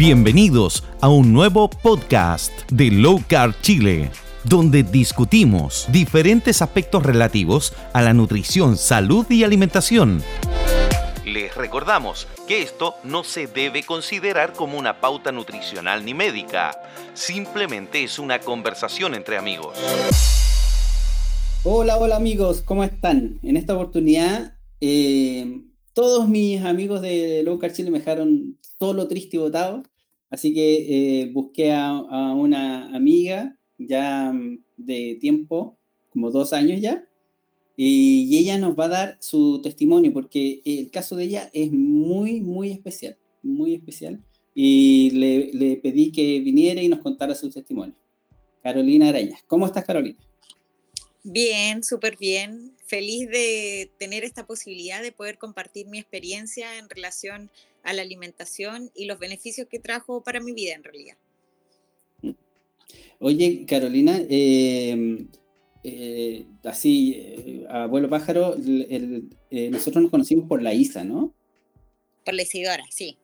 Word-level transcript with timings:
Bienvenidos 0.00 0.82
a 1.02 1.10
un 1.10 1.30
nuevo 1.34 1.68
podcast 1.68 2.50
de 2.72 2.90
Low 2.90 3.22
Carb 3.28 3.54
Chile, 3.60 4.10
donde 4.44 4.82
discutimos 4.82 5.86
diferentes 5.92 6.62
aspectos 6.62 7.02
relativos 7.02 7.74
a 7.92 8.00
la 8.00 8.14
nutrición, 8.14 8.78
salud 8.78 9.26
y 9.28 9.44
alimentación. 9.44 10.22
Les 11.26 11.54
recordamos 11.54 12.26
que 12.48 12.62
esto 12.62 12.94
no 13.04 13.24
se 13.24 13.46
debe 13.46 13.82
considerar 13.82 14.54
como 14.54 14.78
una 14.78 15.02
pauta 15.02 15.32
nutricional 15.32 16.02
ni 16.02 16.14
médica, 16.14 16.80
simplemente 17.12 18.02
es 18.02 18.18
una 18.18 18.38
conversación 18.38 19.14
entre 19.14 19.36
amigos. 19.36 19.76
Hola, 21.62 21.98
hola 21.98 22.16
amigos, 22.16 22.62
¿cómo 22.62 22.84
están? 22.84 23.38
En 23.42 23.58
esta 23.58 23.74
oportunidad, 23.74 24.54
eh, 24.80 25.60
todos 25.92 26.26
mis 26.26 26.64
amigos 26.64 27.02
de 27.02 27.42
Low 27.44 27.58
Carb 27.58 27.74
Chile 27.74 27.90
me 27.90 27.98
dejaron 27.98 28.56
solo, 28.80 29.06
triste 29.06 29.36
y 29.36 29.40
botado, 29.40 29.82
así 30.30 30.54
que 30.54 31.20
eh, 31.22 31.30
busqué 31.32 31.70
a, 31.72 31.90
a, 31.90 32.34
una 32.34 32.94
amiga 32.96 33.56
ya 33.76 34.32
mm, 34.32 34.64
de 34.78 35.18
tiempo, 35.20 35.78
como 36.08 36.30
dos 36.30 36.54
años 36.54 36.80
ya, 36.80 37.06
y 37.76 38.36
ella 38.38 38.58
nos 38.58 38.78
va 38.78 38.86
a 38.86 38.88
dar 38.88 39.16
su 39.20 39.60
testimonio, 39.62 40.12
porque 40.12 40.62
el 40.64 40.90
caso 40.90 41.14
de 41.16 41.24
ella 41.24 41.50
es 41.52 41.70
muy, 41.70 42.40
muy 42.40 42.70
especial, 42.72 43.18
muy 43.42 43.74
especial, 43.74 44.24
y 44.54 45.10
le, 45.10 45.52
le 45.52 45.76
pedí 45.76 46.10
que 46.10 46.40
viniera 46.40 46.82
y 46.82 46.88
nos 46.88 47.00
contara 47.00 47.34
su 47.34 47.50
testimonio. 47.50 47.94
Carolina 48.62 49.08
Arañas, 49.08 49.42
¿cómo 49.46 49.66
estás 49.66 49.84
Carolina? 49.84 50.18
Bien, 51.22 51.84
súper 51.84 52.16
bien. 52.16 52.74
Feliz 52.86 53.28
de 53.28 53.90
tener 53.98 54.24
esta 54.24 54.46
posibilidad 54.46 55.02
de 55.02 55.12
poder 55.12 55.38
compartir 55.38 55.86
mi 55.86 55.98
experiencia 55.98 56.78
en 56.78 56.88
relación 56.88 57.42
a 57.42 57.69
la 57.84 58.02
alimentación 58.02 58.90
y 58.94 59.06
los 59.06 59.18
beneficios 59.18 59.66
que 59.68 59.78
trajo 59.78 60.22
para 60.22 60.40
mi 60.40 60.52
vida 60.52 60.74
en 60.74 60.84
realidad. 60.84 61.16
Oye, 63.18 63.66
Carolina, 63.66 64.18
eh, 64.28 65.26
eh, 65.82 66.46
así, 66.64 67.14
eh, 67.16 67.66
abuelo 67.68 68.08
pájaro, 68.08 68.54
el, 68.54 68.86
el, 68.90 69.36
eh, 69.50 69.70
nosotros 69.70 70.02
nos 70.02 70.10
conocimos 70.10 70.46
por 70.46 70.62
la 70.62 70.74
ISA, 70.74 71.04
¿no? 71.04 71.34
Por 72.24 72.34
la 72.34 72.42
Isidora, 72.42 72.84
sí. 72.90 73.16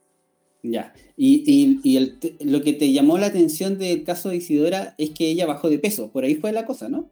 Ya, 0.62 0.94
y, 1.16 1.44
y, 1.46 1.80
y 1.82 1.96
el, 1.96 2.18
lo 2.40 2.62
que 2.62 2.72
te 2.72 2.92
llamó 2.92 3.18
la 3.18 3.26
atención 3.26 3.78
del 3.78 4.04
caso 4.04 4.30
de 4.30 4.36
Isidora 4.36 4.94
es 4.98 5.10
que 5.10 5.30
ella 5.30 5.46
bajó 5.46 5.68
de 5.68 5.78
peso, 5.78 6.10
por 6.10 6.24
ahí 6.24 6.34
fue 6.34 6.52
la 6.52 6.66
cosa, 6.66 6.88
¿no? 6.88 7.10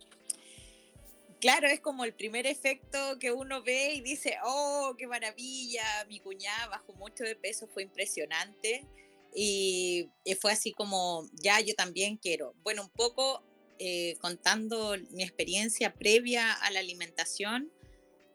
Claro, 1.44 1.68
es 1.68 1.80
como 1.80 2.06
el 2.06 2.14
primer 2.14 2.46
efecto 2.46 3.18
que 3.20 3.30
uno 3.30 3.62
ve 3.62 3.92
y 3.96 4.00
dice, 4.00 4.38
oh, 4.44 4.94
qué 4.96 5.06
maravilla, 5.06 5.84
mi 6.08 6.18
cuñada 6.18 6.68
bajó 6.68 6.94
mucho 6.94 7.22
de 7.22 7.36
peso, 7.36 7.68
fue 7.68 7.82
impresionante. 7.82 8.86
Y, 9.34 10.08
fue 10.40 10.52
así 10.52 10.72
como, 10.72 11.28
ya 11.34 11.60
yo 11.60 11.74
también 11.74 12.16
quiero. 12.16 12.54
Bueno, 12.62 12.84
un 12.84 12.88
poco 12.88 13.44
eh, 13.78 14.16
contando 14.22 14.96
mi 15.10 15.22
experiencia 15.22 15.92
previa 15.92 16.50
a 16.50 16.70
la 16.70 16.80
alimentación, 16.80 17.70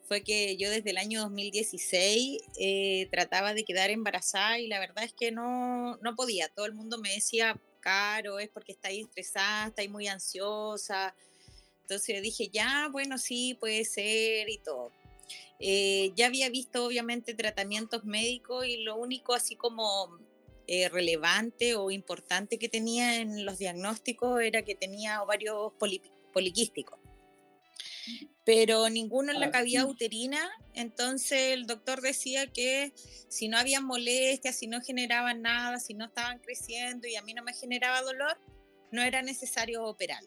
fue 0.08 0.22
que 0.22 0.56
yo 0.58 0.70
desde 0.70 0.92
el 0.92 0.98
año 0.98 1.22
2016 1.22 2.44
eh, 2.60 3.08
trataba 3.12 3.56
de 3.56 3.64
quedar 3.64 3.90
embarazada 3.90 4.60
y 4.60 4.68
la 4.68 4.80
verdad 4.80 5.04
es 5.04 5.14
que 5.14 5.32
no, 5.32 5.98
no 6.04 6.16
podía. 6.16 6.48
Todo 6.50 6.68
el 6.68 6.76
mundo 6.76 7.00
me 7.00 7.12
decía, 7.16 7.60
Caro, 7.80 8.38
es 8.38 8.50
porque 8.50 8.74
estáis 8.74 9.08
estresada, 9.08 9.70
estáis 9.70 9.90
muy 9.90 10.08
ansiosa, 10.08 11.16
entonces 11.90 12.16
yo 12.16 12.22
dije, 12.22 12.50
ya, 12.50 12.88
bueno, 12.92 13.18
sí, 13.18 13.58
puede 13.60 13.84
ser 13.84 14.48
y 14.48 14.60
todo. 14.60 14.92
Eh, 15.60 16.12
ya 16.16 16.28
había 16.28 16.48
visto 16.50 16.86
obviamente 16.86 17.34
tratamientos 17.34 18.06
médicos 18.06 18.68
y 18.68 18.84
lo 18.84 18.96
único 18.96 19.34
así 19.34 19.56
como 19.56 20.20
eh, 20.68 20.88
relevante 20.90 21.74
o 21.74 21.90
importante 21.90 22.60
que 22.60 22.70
tenía 22.70 23.16
en 23.16 23.44
los 23.44 23.58
diagnósticos 23.58 24.40
era 24.40 24.62
que 24.62 24.76
tenía 24.76 25.24
ovarios 25.24 25.74
poli 25.80 26.00
poliquísticos. 26.32 27.00
Pero 28.46 28.88
ninguno 28.90 29.32
en 29.32 29.40
la 29.40 29.50
cavidad 29.50 29.90
uterina, 29.90 30.48
entonces 30.76 31.54
el 31.54 31.66
doctor 31.66 32.02
decía 32.02 32.46
que 32.46 32.94
si 33.30 33.48
no 33.48 33.58
había 33.58 33.82
molestias, 33.82 34.56
si 34.56 34.68
no 34.68 34.80
generaban 34.82 35.42
nada, 35.42 35.80
si 35.80 35.96
no 35.96 36.06
estaban 36.06 36.38
creciendo 36.38 37.08
y 37.08 37.16
a 37.16 37.24
mí 37.24 37.34
no 37.34 37.42
me 37.42 37.54
generaba 37.54 38.04
dolor, 38.04 38.40
no 38.92 39.02
era 39.02 39.24
necesario 39.24 39.84
operar 39.86 40.22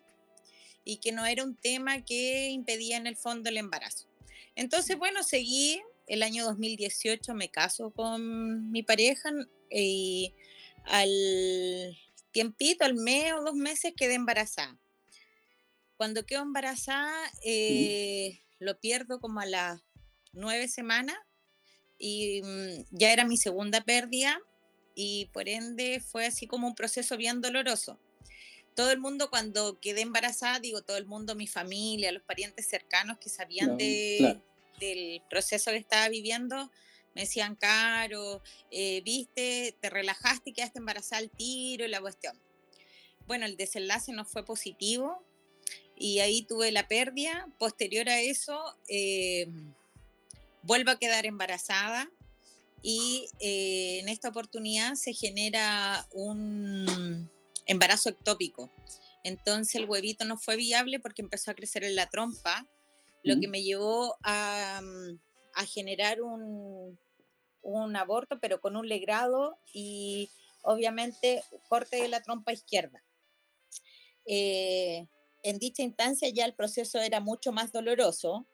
y 0.84 0.98
que 0.98 1.12
no 1.12 1.26
era 1.26 1.44
un 1.44 1.56
tema 1.56 2.04
que 2.04 2.48
impedía 2.48 2.96
en 2.96 3.06
el 3.06 3.16
fondo 3.16 3.48
el 3.48 3.56
embarazo. 3.56 4.08
Entonces, 4.54 4.98
bueno, 4.98 5.22
seguí, 5.22 5.80
el 6.06 6.22
año 6.22 6.44
2018 6.44 7.34
me 7.34 7.50
caso 7.50 7.90
con 7.90 8.70
mi 8.70 8.82
pareja 8.82 9.30
y 9.70 10.34
al 10.84 11.96
tiempito, 12.32 12.84
al 12.84 12.94
mes 12.94 13.32
o 13.32 13.42
dos 13.42 13.54
meses 13.54 13.94
quedé 13.96 14.14
embarazada. 14.14 14.78
Cuando 15.96 16.26
quedo 16.26 16.42
embarazada, 16.42 17.14
eh, 17.44 18.40
lo 18.58 18.78
pierdo 18.80 19.20
como 19.20 19.40
a 19.40 19.46
las 19.46 19.80
nueve 20.32 20.68
semanas 20.68 21.16
y 21.98 22.42
mm, 22.42 22.84
ya 22.90 23.12
era 23.12 23.24
mi 23.24 23.36
segunda 23.36 23.82
pérdida 23.82 24.40
y 24.94 25.26
por 25.32 25.48
ende 25.48 26.00
fue 26.00 26.26
así 26.26 26.46
como 26.46 26.66
un 26.66 26.74
proceso 26.74 27.16
bien 27.16 27.40
doloroso 27.40 27.98
todo 28.74 28.90
el 28.90 28.98
mundo 28.98 29.30
cuando 29.30 29.78
quedé 29.80 30.00
embarazada, 30.02 30.58
digo, 30.60 30.82
todo 30.82 30.96
el 30.96 31.06
mundo, 31.06 31.34
mi 31.34 31.46
familia, 31.46 32.12
los 32.12 32.22
parientes 32.22 32.68
cercanos 32.68 33.18
que 33.18 33.28
sabían 33.28 33.70
no, 33.70 33.76
de, 33.76 34.16
claro. 34.18 34.42
del 34.80 35.22
proceso 35.28 35.70
que 35.70 35.76
estaba 35.76 36.08
viviendo, 36.08 36.70
me 37.14 37.22
decían, 37.22 37.56
Caro, 37.56 38.42
eh, 38.70 39.02
viste, 39.04 39.76
te 39.80 39.90
relajaste 39.90 40.50
y 40.50 40.52
quedaste 40.54 40.78
embarazada 40.78 41.20
al 41.20 41.30
tiro 41.30 41.84
y 41.84 41.88
la 41.88 42.00
cuestión. 42.00 42.38
Bueno, 43.26 43.46
el 43.46 43.56
desenlace 43.56 44.12
no 44.12 44.24
fue 44.24 44.44
positivo 44.44 45.22
y 45.96 46.20
ahí 46.20 46.42
tuve 46.42 46.72
la 46.72 46.88
pérdida. 46.88 47.48
Posterior 47.58 48.08
a 48.08 48.20
eso, 48.20 48.76
eh, 48.88 49.48
vuelvo 50.62 50.90
a 50.90 50.98
quedar 50.98 51.26
embarazada 51.26 52.10
y 52.82 53.28
eh, 53.38 54.00
en 54.00 54.08
esta 54.08 54.30
oportunidad 54.30 54.94
se 54.94 55.12
genera 55.12 56.06
un 56.12 57.30
embarazo 57.66 58.10
ectópico. 58.10 58.70
Entonces 59.24 59.74
el 59.76 59.88
huevito 59.88 60.24
no 60.24 60.36
fue 60.36 60.56
viable 60.56 61.00
porque 61.00 61.22
empezó 61.22 61.50
a 61.50 61.54
crecer 61.54 61.84
en 61.84 61.94
la 61.94 62.08
trompa, 62.08 62.66
lo 63.22 63.38
que 63.38 63.46
me 63.46 63.62
llevó 63.62 64.16
a, 64.24 64.80
mm, 64.82 65.18
a 65.54 65.64
generar 65.64 66.22
un, 66.22 66.98
un, 67.62 67.96
aborto, 67.96 68.40
pero 68.40 68.60
con 68.60 68.76
un 68.76 68.88
legrado 68.88 69.56
y 69.72 70.28
obviamente 70.62 71.44
corte 71.68 72.02
de 72.02 72.08
la 72.08 72.20
trompa 72.20 72.52
izquierda. 72.52 73.04
Eh, 74.26 75.06
en 75.44 75.58
dicha 75.58 75.82
instancia 75.82 76.28
ya 76.30 76.44
el 76.44 76.54
proceso 76.54 76.98
era 76.98 77.20
mucho 77.20 77.52
más 77.52 77.70
doloroso, 77.70 78.46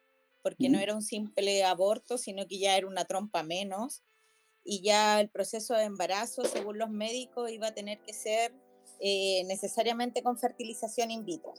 porque 0.42 0.68
no 0.68 0.78
era 0.78 0.94
un 0.94 1.02
simple 1.02 1.64
aborto, 1.64 2.16
sino 2.16 2.46
que 2.46 2.58
ya 2.58 2.76
era 2.76 2.86
una 2.86 3.04
trompa 3.04 3.42
menos, 3.42 4.02
y 4.64 4.82
ya 4.82 5.20
el 5.20 5.30
proceso 5.30 5.74
de 5.74 5.84
embarazo, 5.84 6.44
según 6.44 6.78
los 6.78 6.90
médicos, 6.90 7.50
iba 7.50 7.68
a 7.68 7.74
tener 7.74 8.00
que 8.00 8.12
ser 8.12 8.52
eh, 9.00 9.44
necesariamente 9.46 10.22
con 10.22 10.38
fertilización 10.38 11.10
in 11.10 11.24
vitro. 11.24 11.54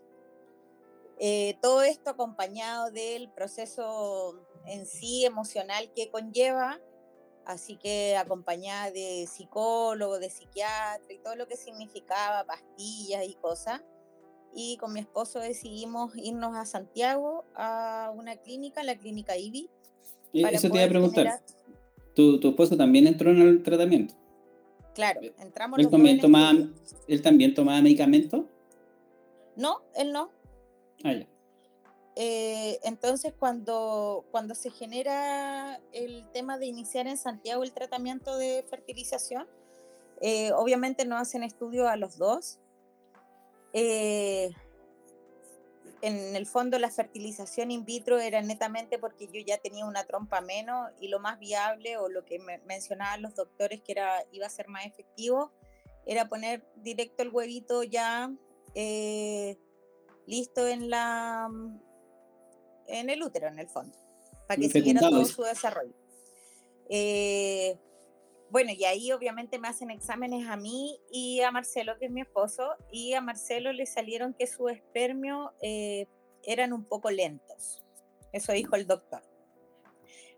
Eh, 1.19 1.57
todo 1.61 1.83
esto 1.83 2.09
acompañado 2.09 2.91
del 2.91 3.29
proceso 3.29 4.39
en 4.65 4.85
sí 4.85 5.25
emocional 5.25 5.91
que 5.93 6.09
conlleva, 6.09 6.79
así 7.45 7.75
que 7.75 8.15
acompañada 8.15 8.91
de 8.91 9.27
psicólogo, 9.27 10.19
de 10.19 10.29
psiquiatra 10.29 11.13
y 11.13 11.19
todo 11.19 11.35
lo 11.35 11.47
que 11.47 11.57
significaba 11.57 12.45
pastillas 12.45 13.25
y 13.25 13.35
cosas. 13.35 13.81
Y 14.53 14.77
con 14.77 14.93
mi 14.93 15.01
esposo 15.01 15.39
decidimos 15.39 16.11
irnos 16.15 16.55
a 16.55 16.65
Santiago 16.65 17.43
a 17.55 18.11
una 18.15 18.37
clínica, 18.37 18.81
la 18.83 18.95
clínica 18.95 19.37
IBI. 19.37 19.69
Eso 20.33 20.69
te 20.69 20.77
iba 20.77 20.85
a 20.85 20.89
preguntar. 20.89 21.25
Generar... 21.25 21.43
¿Tu, 22.15 22.39
¿Tu 22.39 22.49
esposo 22.49 22.75
también 22.75 23.07
entró 23.07 23.31
en 23.31 23.41
el 23.41 23.61
tratamiento? 23.61 24.15
Claro, 24.99 25.21
entramos. 25.39 25.79
¿Él, 25.79 25.89
también 25.89 26.19
tomaba, 26.19 26.51
¿Él 27.07 27.21
también 27.21 27.53
tomaba 27.53 27.81
medicamentos? 27.81 28.43
No, 29.55 29.81
él 29.95 30.11
no. 30.11 30.29
Ah, 31.05 31.13
ya. 31.13 31.25
Eh, 32.17 32.81
entonces, 32.83 33.31
cuando, 33.39 34.25
cuando 34.29 34.55
se 34.55 34.71
genera 34.71 35.79
el 35.93 36.29
tema 36.33 36.57
de 36.57 36.65
iniciar 36.65 37.07
en 37.07 37.15
Santiago 37.15 37.63
el 37.63 37.71
tratamiento 37.71 38.35
de 38.37 38.65
fertilización, 38.69 39.47
eh, 40.19 40.51
obviamente 40.51 41.05
no 41.05 41.15
hacen 41.15 41.43
estudio 41.43 41.87
a 41.87 41.95
los 41.95 42.17
dos. 42.17 42.59
Eh, 43.71 44.51
en 46.01 46.35
el 46.35 46.45
fondo 46.45 46.79
la 46.79 46.89
fertilización 46.89 47.71
in 47.71 47.85
vitro 47.85 48.19
era 48.19 48.41
netamente 48.41 48.99
porque 48.99 49.27
yo 49.27 49.41
ya 49.45 49.57
tenía 49.57 49.85
una 49.85 50.05
trompa 50.05 50.41
menos 50.41 50.91
y 50.99 51.07
lo 51.07 51.19
más 51.19 51.39
viable 51.39 51.97
o 51.97 52.09
lo 52.09 52.25
que 52.25 52.39
me 52.39 52.59
mencionaban 52.59 53.21
los 53.21 53.35
doctores 53.35 53.81
que 53.81 53.93
era, 53.93 54.23
iba 54.31 54.45
a 54.45 54.49
ser 54.49 54.67
más 54.67 54.85
efectivo 54.85 55.51
era 56.05 56.29
poner 56.29 56.65
directo 56.77 57.23
el 57.23 57.29
huevito 57.29 57.83
ya 57.83 58.31
eh, 58.75 59.57
listo 60.25 60.67
en 60.67 60.89
la 60.89 61.49
en 62.87 63.09
el 63.09 63.21
útero 63.21 63.47
en 63.47 63.59
el 63.59 63.67
fondo 63.67 63.97
para 64.47 64.59
que 64.59 64.69
siguiera 64.69 65.01
todo 65.01 65.23
su 65.25 65.43
desarrollo. 65.43 65.93
Eh, 66.89 67.77
bueno, 68.51 68.71
y 68.71 68.85
ahí 68.85 69.11
obviamente 69.11 69.59
me 69.59 69.67
hacen 69.67 69.91
exámenes 69.91 70.47
a 70.47 70.57
mí 70.57 70.99
y 71.11 71.41
a 71.41 71.51
Marcelo, 71.51 71.97
que 71.99 72.05
es 72.05 72.11
mi 72.11 72.21
esposo, 72.21 72.75
y 72.91 73.13
a 73.13 73.21
Marcelo 73.21 73.71
le 73.73 73.85
salieron 73.85 74.33
que 74.33 74.47
su 74.47 74.69
espermio 74.69 75.53
eh, 75.61 76.07
eran 76.43 76.73
un 76.73 76.85
poco 76.85 77.11
lentos. 77.11 77.83
Eso 78.31 78.51
dijo 78.53 78.75
el 78.75 78.87
doctor. 78.87 79.21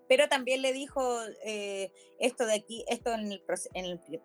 Pero 0.07 0.27
también 0.27 0.61
le 0.61 0.73
dijo 0.73 1.01
eh, 1.45 1.91
esto 2.19 2.45
de 2.45 2.55
aquí, 2.55 2.83
esto 2.89 3.13
en, 3.13 3.39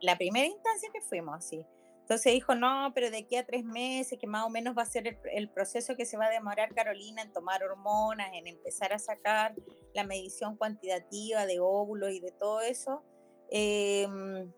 la 0.01 0.19
primera 0.19 0.47
instancia 0.47 0.91
que 0.93 1.01
fuimos, 1.01 1.37
así. 1.37 1.65
Entonces 2.01 2.33
dijo, 2.33 2.55
no, 2.55 2.93
pero 2.95 3.11
de 3.11 3.19
aquí 3.19 3.37
a 3.37 3.47
tres 3.47 3.65
meses, 3.65 4.19
que 4.19 4.27
más 4.29 4.45
o 4.45 4.51
menos 4.51 4.77
va 4.77 4.83
a 4.83 4.87
ser 4.87 5.19
el, 5.33 5.49
proceso 5.49 5.97
que 5.97 6.07
se 6.07 6.17
va 6.17 6.27
a 6.27 6.31
demorar 6.31 6.73
Carolina 6.75 7.23
en 7.23 7.33
tomar 7.33 7.65
hormonas, 7.65 8.31
en 8.33 8.47
empezar 8.47 8.93
a 8.93 8.99
sacar 8.99 9.55
la 9.93 10.05
medición 10.05 10.57
cuantitativa 10.57 11.47
de 11.47 11.59
óvulos 11.59 12.11
y 12.13 12.21
de 12.21 12.31
todo 12.31 12.61
eso, 12.61 13.03
em, 13.51 14.53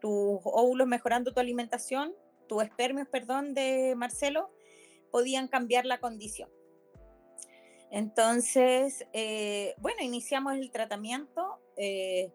tus 0.00 0.40
óvulos 0.44 0.86
mejorando 0.86 1.32
tu 1.32 1.40
alimentación, 1.40 2.14
tus 2.48 2.62
espermios, 2.62 3.08
perdón, 3.08 3.54
de 3.54 3.94
Marcelo, 3.96 4.50
podían 5.10 5.48
cambiar 5.48 5.86
la 5.86 5.98
condición. 5.98 6.50
Entonces, 7.90 9.06
eh, 9.12 9.74
bueno, 9.78 10.02
iniciamos 10.02 10.54
el 10.54 10.70
tratamiento, 10.70 11.60
eh, 11.76 12.32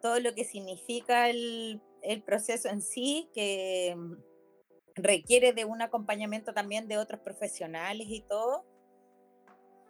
todo 0.00 0.20
lo 0.20 0.34
que 0.34 0.44
significa 0.44 1.28
el, 1.28 1.82
proceso 2.24 2.68
en 2.68 2.82
sí, 2.82 3.28
que 3.34 3.94
mm, 3.96 4.14
requiere 4.94 5.52
de 5.52 5.64
un 5.64 5.82
acompañamiento 5.82 6.54
también 6.54 6.86
de 6.86 6.98
otros 6.98 7.20
profesionales 7.20 8.06
y 8.08 8.20
todo, 8.22 8.64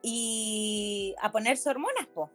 y 0.03 1.15
a 1.21 1.31
ponerse 1.31 1.69
hormonas, 1.69 2.07
po. 2.07 2.31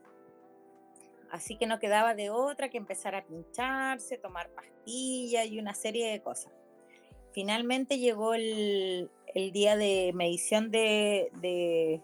Así 1.31 1.55
que 1.55 1.65
no 1.65 1.79
quedaba 1.79 2.13
de 2.13 2.29
otra 2.29 2.69
que 2.69 2.77
empezar 2.77 3.15
a 3.15 3.23
pincharse, 3.23 4.17
tomar 4.17 4.49
pastillas 4.49 5.47
y 5.47 5.59
una 5.59 5.73
serie 5.73 6.11
de 6.11 6.21
cosas. 6.21 6.51
Finalmente 7.31 7.99
llegó 7.99 8.33
el, 8.33 9.09
día 9.33 9.77
de 9.77 10.11
medición 10.13 10.71
de, 10.71 12.01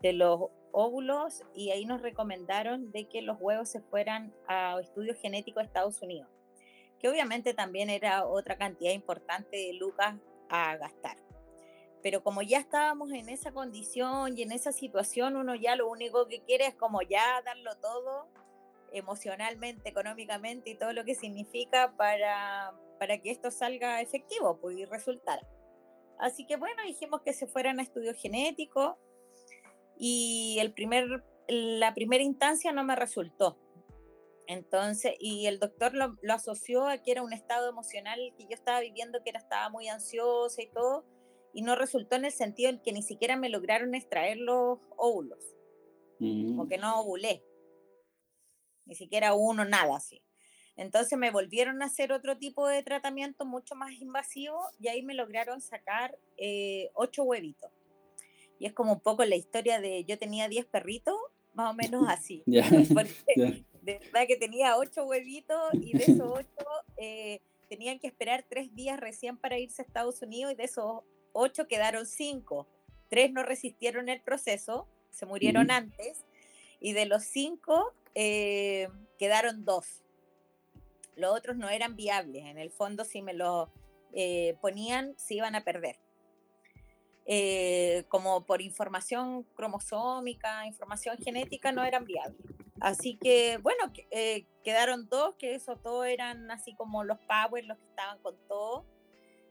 de 0.00 0.12
los 0.14 0.48
óvulos 0.72 1.42
y 1.54 1.70
ahí 1.70 1.84
nos 1.84 2.00
recomendaron 2.00 2.90
de 2.92 3.06
que 3.08 3.20
los 3.20 3.36
huevos 3.38 3.68
se 3.68 3.82
fueran 3.82 4.34
a 4.48 4.80
estudios 4.80 5.18
genéticos 5.18 5.62
de 5.62 5.66
Estados 5.66 6.00
Unidos, 6.00 6.30
que 6.98 7.10
obviamente 7.10 7.52
también 7.52 7.90
era 7.90 8.26
otra 8.26 8.56
cantidad 8.56 8.92
importante 8.92 9.58
de 9.58 9.74
lucas 9.74 10.16
a 10.48 10.76
gastar. 10.76 11.18
Pero 12.02 12.22
como 12.22 12.40
ya 12.40 12.58
estábamos 12.58 13.10
en 13.10 13.28
esa 13.28 13.52
condición 13.52 14.38
y 14.38 14.42
en 14.42 14.52
esa 14.52 14.72
situación, 14.72 15.36
uno 15.36 15.54
ya 15.54 15.76
lo 15.76 15.90
único 15.90 16.26
que 16.26 16.40
quiere 16.40 16.66
es 16.66 16.74
como 16.74 17.02
ya 17.02 17.42
darlo 17.42 17.76
todo 17.76 18.28
emocionalmente, 18.92 19.88
económicamente 19.88 20.70
y 20.70 20.74
todo 20.74 20.92
lo 20.92 21.04
que 21.04 21.14
significa 21.14 21.94
para, 21.96 22.74
para 22.98 23.18
que 23.18 23.30
esto 23.30 23.50
salga 23.50 24.00
efectivo 24.00 24.58
pues, 24.60 24.76
y 24.78 24.84
resultara. 24.84 25.46
Así 26.18 26.46
que 26.46 26.56
bueno, 26.56 26.82
dijimos 26.84 27.22
que 27.22 27.32
se 27.32 27.46
fueran 27.46 27.78
a 27.78 27.82
estudios 27.82 28.16
genéticos 28.16 28.96
y 29.98 30.58
el 30.60 30.72
primer, 30.72 31.24
la 31.48 31.94
primera 31.94 32.22
instancia 32.22 32.72
no 32.72 32.84
me 32.84 32.96
resultó. 32.96 33.58
Entonces, 34.46 35.14
y 35.18 35.46
el 35.46 35.58
doctor 35.58 35.92
lo, 35.94 36.14
asoció 36.32 36.86
a 36.86 36.98
que 36.98 37.10
era 37.10 37.22
un 37.22 37.32
estado 37.32 37.68
emocional 37.68 38.18
que 38.38 38.44
yo 38.44 38.54
estaba 38.54 38.80
viviendo, 38.80 39.22
que 39.24 39.30
era, 39.30 39.40
estaba 39.40 39.68
muy 39.70 39.88
ansiosa 39.88 40.62
y 40.62 40.68
todo, 40.68 41.04
y 41.52 41.62
no 41.62 41.74
resultó 41.74 42.16
en 42.16 42.26
el 42.26 42.32
sentido 42.32 42.70
en 42.70 42.80
que 42.80 42.92
ni 42.92 43.02
siquiera 43.02 43.36
me 43.36 43.48
lograron 43.48 43.94
extraer 43.94 44.36
los 44.36 44.78
óvulos, 44.96 45.56
mm. 46.20 46.60
o 46.60 46.68
que 46.68 46.78
no 46.78 47.00
ovulé, 47.00 47.42
ni 48.86 48.94
siquiera 48.94 49.34
uno, 49.34 49.64
nada 49.64 49.96
así. 49.96 50.22
Entonces 50.76 51.18
me 51.18 51.30
volvieron 51.30 51.82
a 51.82 51.86
hacer 51.86 52.12
otro 52.12 52.36
tipo 52.36 52.68
de 52.68 52.82
tratamiento 52.82 53.46
mucho 53.46 53.74
más 53.74 53.92
invasivo 53.92 54.60
y 54.78 54.88
ahí 54.88 55.02
me 55.02 55.14
lograron 55.14 55.60
sacar 55.60 56.16
eh, 56.36 56.90
ocho 56.94 57.24
huevitos. 57.24 57.70
Y 58.58 58.66
es 58.66 58.72
como 58.72 58.92
un 58.92 59.00
poco 59.00 59.24
la 59.24 59.36
historia 59.36 59.80
de 59.80 60.04
yo 60.04 60.18
tenía 60.18 60.48
10 60.48 60.66
perritos, 60.66 61.16
más 61.54 61.70
o 61.70 61.74
menos 61.74 62.04
así. 62.08 62.42
Porque 62.94 63.64
de 63.82 63.98
verdad 63.98 64.26
que 64.26 64.36
tenía 64.36 64.76
8 64.76 65.04
huevitos 65.04 65.74
y 65.74 65.96
de 65.96 66.04
esos 66.04 66.20
8 66.20 66.46
eh, 66.98 67.40
tenían 67.68 67.98
que 67.98 68.06
esperar 68.06 68.44
3 68.48 68.74
días 68.74 69.00
recién 69.00 69.38
para 69.38 69.58
irse 69.58 69.80
a 69.80 69.84
Estados 69.84 70.20
Unidos 70.20 70.52
y 70.52 70.56
de 70.56 70.64
esos 70.64 71.02
8 71.32 71.68
quedaron 71.68 72.06
5. 72.06 72.66
3 73.08 73.32
no 73.32 73.42
resistieron 73.44 74.08
el 74.08 74.20
proceso, 74.20 74.88
se 75.10 75.24
murieron 75.24 75.70
antes 75.70 76.24
y 76.80 76.92
de 76.92 77.06
los 77.06 77.24
5 77.24 77.94
eh, 78.16 78.88
quedaron 79.18 79.64
2. 79.64 80.04
Los 81.16 81.36
otros 81.36 81.56
no 81.56 81.68
eran 81.68 81.96
viables, 81.96 82.44
en 82.46 82.58
el 82.58 82.70
fondo 82.70 83.04
si 83.04 83.22
me 83.22 83.34
los 83.34 83.68
eh, 84.12 84.56
ponían 84.62 85.14
se 85.18 85.34
iban 85.34 85.54
a 85.54 85.62
perder. 85.62 85.98
Eh, 87.26 88.04
como 88.08 88.46
por 88.46 88.62
información 88.62 89.42
cromosómica, 89.54 90.66
información 90.66 91.18
genética, 91.18 91.72
no 91.72 91.84
eran 91.84 92.06
viables. 92.06 92.40
Así 92.80 93.18
que, 93.20 93.58
bueno, 93.58 93.92
eh, 94.10 94.46
quedaron 94.64 95.08
dos, 95.08 95.34
que 95.38 95.54
esos 95.54 95.82
dos 95.82 96.06
eran 96.06 96.50
así 96.50 96.74
como 96.74 97.04
los 97.04 97.18
power, 97.18 97.64
los 97.64 97.78
que 97.78 97.86
estaban 97.86 98.18
con 98.20 98.36
todo. 98.48 98.86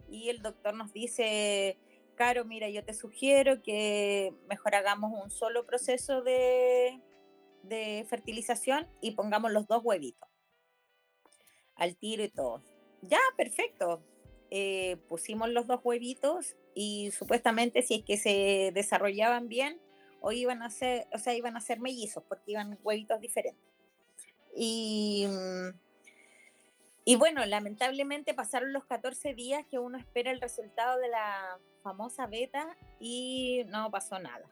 Y 0.09 0.29
el 0.29 0.41
doctor 0.41 0.73
nos 0.73 0.91
dice, 0.94 1.77
Caro, 2.15 2.45
mira, 2.45 2.69
yo 2.69 2.83
te 2.83 2.94
sugiero 2.94 3.62
que 3.62 4.33
mejor 4.47 4.73
hagamos 4.75 5.12
un 5.21 5.29
solo 5.29 5.65
proceso 5.65 6.21
de, 6.21 7.00
de 7.67 8.06
fertilización 8.09 8.88
y 9.01 9.12
pongamos 9.12 9.51
los 9.51 9.67
dos 9.67 9.81
huevitos 9.83 10.29
al 11.75 11.95
tiro 11.95 12.23
y 12.23 12.29
todo. 12.29 12.62
Ya, 13.01 13.19
perfecto. 13.38 14.01
Eh, 14.50 14.97
pusimos 15.07 15.50
los 15.50 15.67
dos 15.67 15.81
huevitos 15.83 16.56
y 16.73 17.12
supuestamente 17.12 17.81
si 17.81 17.95
es 17.95 18.03
que 18.03 18.17
se 18.17 18.71
desarrollaban 18.73 19.47
bien 19.47 19.79
o 20.21 20.31
iban 20.31 20.63
a 20.63 20.69
ser, 20.69 21.07
o 21.13 21.17
sea, 21.17 21.35
iban 21.35 21.57
a 21.57 21.62
ser 21.62 21.79
mellizos 21.79 22.23
porque 22.27 22.51
iban 22.51 22.79
huevitos 22.83 23.19
diferentes. 23.19 23.62
Y, 24.56 25.27
y 27.03 27.15
bueno, 27.17 27.45
lamentablemente 27.45 28.33
pasaron 28.33 28.71
los 28.71 28.85
14 28.85 29.33
días 29.33 29.65
que 29.69 29.79
uno 29.79 29.97
espera 29.97 30.31
el 30.31 30.39
resultado 30.39 31.00
de 31.00 31.09
la 31.09 31.59
famosa 31.83 32.25
beta 32.25 32.75
y 33.00 33.63
no 33.67 33.91
pasó 33.91 34.17
nada. 34.19 34.50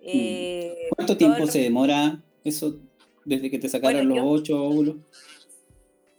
Mm. 0.00 0.04
Eh, 0.04 0.88
¿Cuánto 0.96 1.16
tiempo 1.16 1.46
se 1.46 1.60
demora 1.60 2.22
eso 2.44 2.80
desde 3.24 3.50
que 3.50 3.58
te 3.58 3.68
sacaron 3.68 4.08
los 4.08 4.18
ocho 4.22 4.62
óvulos? 4.62 4.96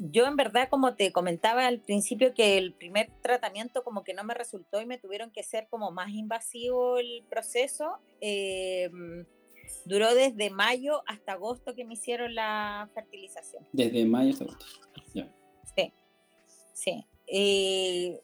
yo 0.09 0.25
en 0.25 0.35
verdad, 0.35 0.67
como 0.69 0.95
te 0.95 1.11
comentaba 1.11 1.67
al 1.67 1.79
principio, 1.79 2.33
que 2.33 2.57
el 2.57 2.73
primer 2.73 3.11
tratamiento 3.21 3.83
como 3.83 4.03
que 4.03 4.15
no 4.15 4.23
me 4.23 4.33
resultó 4.33 4.81
y 4.81 4.88
me 4.88 4.97
tuvieron 4.97 5.29
que 5.31 5.43
ser 5.43 5.67
como 5.69 5.91
más 5.91 6.09
invasivo 6.09 6.97
el 6.97 7.23
proceso. 7.29 8.00
Em, 8.19 9.25
duró 9.85 10.15
desde 10.15 10.50
mayo 10.50 11.03
hasta 11.05 11.33
agosto 11.33 11.75
que 11.75 11.85
me 11.85 11.93
hicieron 11.93 12.33
la 12.33 12.89
fertilización. 12.95 13.67
Desde 13.71 14.03
mayo 14.05 14.31
hasta 14.31 14.45
agosto. 14.45 14.65
Sí, 15.75 15.93
sí. 16.73 17.05
Eh, 17.27 18.19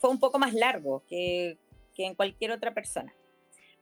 fue 0.00 0.10
un 0.10 0.18
poco 0.18 0.40
más 0.40 0.52
largo 0.54 1.04
que, 1.06 1.56
que 1.94 2.04
en 2.04 2.16
cualquier 2.16 2.50
otra 2.50 2.74
persona. 2.74 3.14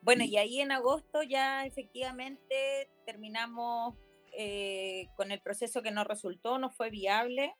Bueno, 0.02 0.24
y 0.24 0.38
ahí 0.38 0.60
en 0.60 0.72
agosto 0.72 1.22
ya 1.22 1.66
efectivamente 1.66 2.88
terminamos 3.04 3.96
eh, 4.32 5.08
con 5.16 5.30
el 5.30 5.40
proceso 5.40 5.82
que 5.82 5.90
no 5.90 6.04
resultó, 6.04 6.58
no 6.58 6.70
fue 6.70 6.90
viable. 6.90 7.54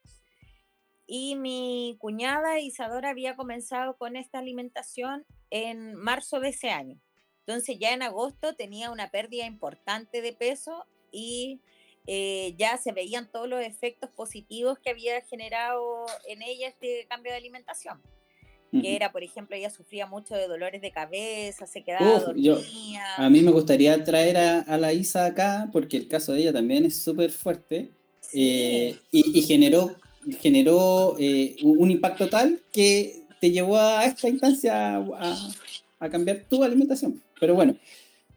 Y 1.07 1.37
mi 1.37 1.97
cuñada 1.99 2.61
Isadora 2.61 3.11
había 3.11 3.37
comenzado 3.37 3.97
con 3.99 4.17
esta 4.17 4.39
alimentación 4.39 5.27
en 5.51 5.95
marzo 5.95 6.41
de 6.41 6.51
ese 6.51 6.71
año. 6.71 7.01
Entonces 7.41 7.79
ya 7.79 7.93
en 7.93 8.03
agosto 8.03 8.55
tenía 8.55 8.91
una 8.91 9.11
pérdida 9.11 9.45
importante 9.45 10.23
de 10.23 10.33
peso 10.33 10.87
y 11.11 11.61
eh, 12.07 12.55
ya 12.57 12.79
se 12.79 12.93
veían 12.93 13.31
todos 13.31 13.49
los 13.49 13.61
efectos 13.61 14.09
positivos 14.11 14.79
que 14.79 14.91
había 14.91 15.21
generado 15.23 16.07
en 16.27 16.43
ella 16.43 16.69
este 16.69 17.07
cambio 17.09 17.33
de 17.33 17.39
alimentación 17.39 18.01
que 18.71 18.95
era, 18.95 19.11
por 19.11 19.23
ejemplo, 19.23 19.57
ella 19.57 19.71
sufría 19.71 20.07
mucho 20.07 20.35
de 20.35 20.47
dolores 20.47 20.81
de 20.81 20.93
cabeza, 20.93 21.67
se 21.67 21.83
quedaba 21.83 22.21
dormida. 22.21 22.61
a 23.17 23.29
mí 23.29 23.41
me 23.41 23.51
gustaría 23.51 24.03
traer 24.05 24.37
a, 24.37 24.79
la 24.79 24.93
Isa 24.93 25.27
acá, 25.27 25.69
porque 25.73 25.97
el 25.97 26.07
caso 26.07 26.33
de 26.33 26.41
ella 26.41 26.53
también 26.53 26.85
es 26.85 27.03
súper 27.03 27.33
fuerte, 27.33 27.91
eh, 28.33 28.97
y, 29.11 29.43
generó, 29.43 29.97
generó 30.41 31.17
eh, 31.19 31.57
un 31.63 31.91
impacto 31.91 32.29
tal 32.29 32.61
que 32.73 33.25
te 33.41 33.51
llevó 33.51 33.77
a 33.77 34.05
esta 34.05 34.29
instancia 34.29 34.99
a, 34.99 36.09
cambiar 36.09 36.45
tu 36.49 36.63
alimentación. 36.63 37.21
Pero 37.41 37.55
bueno, 37.55 37.77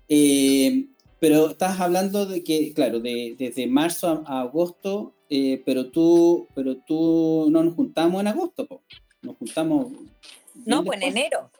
eh, 0.09 0.87
pero 1.19 1.51
estás 1.51 1.79
hablando 1.79 2.25
de 2.25 2.43
que, 2.43 2.73
claro, 2.73 2.99
de, 2.99 3.35
desde 3.37 3.67
marzo 3.67 4.23
a, 4.25 4.41
agosto, 4.41 5.13
pero, 5.65 5.89
tú, 5.89 6.47
pero 6.55 6.77
tú 6.77 7.47
no 7.49 7.63
nos 7.63 7.73
juntamos 7.75 8.21
en 8.21 8.27
agosto, 8.27 8.67
nos 9.23 9.37
juntamos 9.37 9.87
no, 10.65 10.83
pues 10.83 11.01
en 11.01 11.09
enero. 11.09 11.51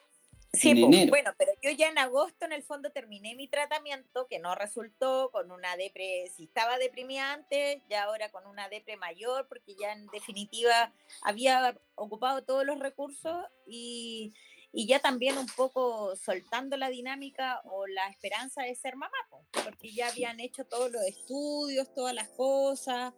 Sí, 0.56 0.76
pues, 0.76 1.10
bueno, 1.10 1.32
pero 1.36 1.52
yo 1.64 1.72
ya 1.72 1.90
en 1.90 1.98
agosto 1.98 2.46
en 2.46 2.54
el 2.54 2.62
fondo 2.62 2.92
terminé 2.92 3.34
mi 3.34 3.48
tratamiento, 3.48 4.28
que 4.28 4.38
no 4.38 4.54
resultó 4.54 5.32
con 5.32 5.50
una 5.50 5.76
depre, 5.78 6.28
si 6.36 6.44
estaba 6.44 6.78
deprimida 6.78 7.34
antes, 7.34 7.82
ya 7.90 8.04
ahora 8.04 8.30
con 8.30 8.46
una 8.46 8.70
depre 8.70 8.96
mayor, 8.96 9.48
porque 9.48 9.74
ya 9.76 9.94
en 9.94 10.06
definitiva 10.08 10.94
había 11.24 11.76
ocupado 11.96 12.44
todos 12.44 12.68
los 12.68 12.78
recursos 12.78 13.36
y, 13.66 14.32
y 14.72 14.86
ya 14.86 15.00
también 15.00 15.40
un 15.40 15.48
poco 15.48 16.16
soltando 16.16 16.78
la 16.78 16.90
dinámica 16.90 17.62
o 17.64 17.88
la 17.88 18.08
esperanza 18.10 18.62
de 18.62 18.76
ser 18.76 18.96
mamá, 18.96 19.18
porque 19.64 19.92
ya 19.92 20.10
habían 20.10 20.40
hecho 20.40 20.66
todos 20.66 20.92
los 20.92 21.02
estudios, 21.02 21.92
todas 21.96 22.14
las 22.14 22.30
cosas, 22.30 23.12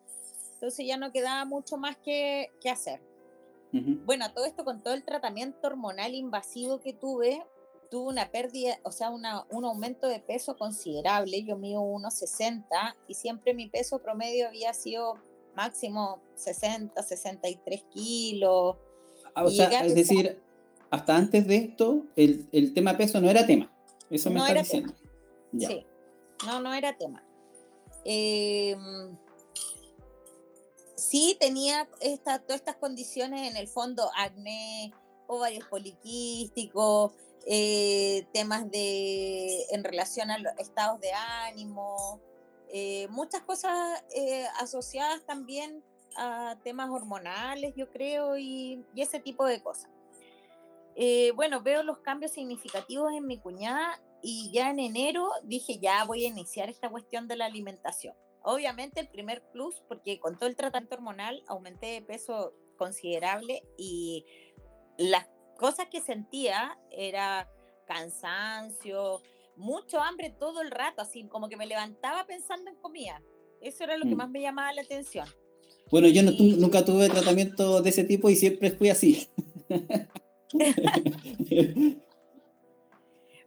entonces 0.54 0.88
ya 0.88 0.96
no 0.96 1.12
quedaba 1.12 1.44
mucho 1.44 1.76
más 1.76 1.98
que, 1.98 2.50
que 2.62 2.70
hacer. 2.70 3.02
Bueno, 3.72 4.32
todo 4.34 4.46
esto 4.46 4.64
con 4.64 4.82
todo 4.82 4.94
el 4.94 5.04
tratamiento 5.04 5.68
hormonal 5.68 6.16
invasivo 6.16 6.80
que 6.80 6.94
tuve, 6.94 7.44
tuve 7.92 8.08
una 8.08 8.32
pérdida, 8.32 8.80
o 8.84 8.92
sea, 8.92 9.10
una, 9.10 9.46
un 9.50 9.66
aumento 9.66 10.08
de 10.08 10.20
peso 10.20 10.56
considerable. 10.56 11.44
Yo 11.44 11.58
mido 11.58 11.82
1,60 11.82 12.96
y 13.08 13.16
siempre 13.16 13.54
mi 13.54 13.68
peso 13.68 14.00
promedio 14.00 14.48
había 14.48 14.74
sido 14.74 15.16
máximo 15.56 16.22
60, 16.36 17.02
63 17.02 17.84
kilos. 17.92 18.78
Ah, 19.34 19.44
o 19.44 19.50
sea, 19.50 19.86
es 19.86 19.96
decir, 19.96 20.40
hasta 20.90 21.18
antes 21.18 21.46
de 21.48 21.58
esto, 21.58 22.06
el, 22.16 22.48
el, 22.52 22.74
tema 22.74 22.96
peso 22.96 23.20
no 23.20 23.30
era 23.30 23.46
tema. 23.46 23.72
Eso 24.10 24.30
me 24.30 24.40
no 24.40 24.48
está 24.48 24.60
diciendo. 24.60 24.94
Sí, 25.58 25.86
no, 26.46 26.62
no 26.62 26.74
era 26.74 26.98
tema. 26.98 27.24
Eh, 28.06 28.78
sí 31.10 31.38
tenía 31.40 31.88
todas 32.20 32.42
estas 32.50 32.76
condiciones 32.78 33.50
en 33.50 33.58
el 33.58 33.68
fondo, 33.68 34.10
acné, 34.16 34.94
ovarios 35.28 35.66
poliquísticos, 35.68 37.14
eh, 37.48 38.28
temas 38.34 38.70
de 38.72 39.66
en 39.70 39.84
relación 39.84 40.32
a 40.32 40.40
los 40.40 40.54
estados 40.58 41.00
de 41.00 41.12
ánimo, 41.12 42.20
eh, 42.70 43.08
muchas 43.10 43.42
cosas 43.42 44.04
eh, 44.16 44.48
asociadas 44.60 45.24
también 45.26 45.84
a 46.18 46.58
temas 46.64 46.90
hormonales, 46.90 47.74
yo 47.76 47.92
creo, 47.92 48.38
y, 48.38 48.84
y 48.96 49.02
ese 49.02 49.20
tipo 49.20 49.46
de 49.46 49.62
cosas. 49.62 49.92
bueno, 51.36 51.62
veo 51.62 51.84
los 51.84 52.00
cambios 52.00 52.32
significativos 52.32 53.12
en 53.14 53.28
mi 53.28 53.38
cuñada 53.38 54.02
y 54.22 54.52
ya 54.52 54.70
en 54.72 54.80
enero 54.80 55.30
dije, 55.44 55.78
ya 55.78 56.04
voy 56.06 56.26
a 56.26 56.30
iniciar 56.30 56.70
esta 56.70 56.90
cuestión 56.90 57.28
de 57.28 57.36
la 57.36 57.46
alimentación. 57.46 58.16
Obviamente 58.48 59.00
el 59.00 59.08
primer 59.08 59.42
plus, 59.52 59.82
porque 59.88 60.20
con 60.20 60.38
todo 60.38 60.48
el 60.48 60.56
tratamiento 60.56 60.96
hormonal 60.96 61.44
aumenté 61.48 61.88
de 61.88 62.02
peso 62.04 62.54
considerable 62.78 63.64
y 63.76 64.24
las 65.00 65.26
cosas 65.58 65.88
que 65.90 66.00
sentía 66.00 66.78
era 66.92 67.50
cansancio, 67.88 69.24
mucho 69.56 70.00
hambre 70.00 70.30
todo 70.30 70.62
el 70.62 70.70
rato, 70.70 71.02
así 71.02 71.24
como 71.28 71.50
que 71.50 71.58
me 71.58 71.66
levantaba 71.66 72.28
pensando 72.28 72.70
en 72.70 72.78
comida. 72.78 73.20
Eso 73.62 73.84
era 73.84 73.98
lo 73.98 74.04
que 74.04 74.14
mm. 74.14 74.18
más 74.18 74.30
me 74.30 74.42
llamaba 74.42 74.74
la 74.74 74.84
atención. 74.84 75.28
Bueno, 75.90 76.08
yo 76.08 76.22
no, 76.22 76.32
nunca 76.32 76.86
tuve 76.86 77.10
tratamiento 77.10 77.82
de 77.82 77.90
ese 77.90 78.04
tipo 78.04 78.30
y 78.30 78.36
siempre 78.36 78.70
fui 78.70 78.90
así. 78.90 79.28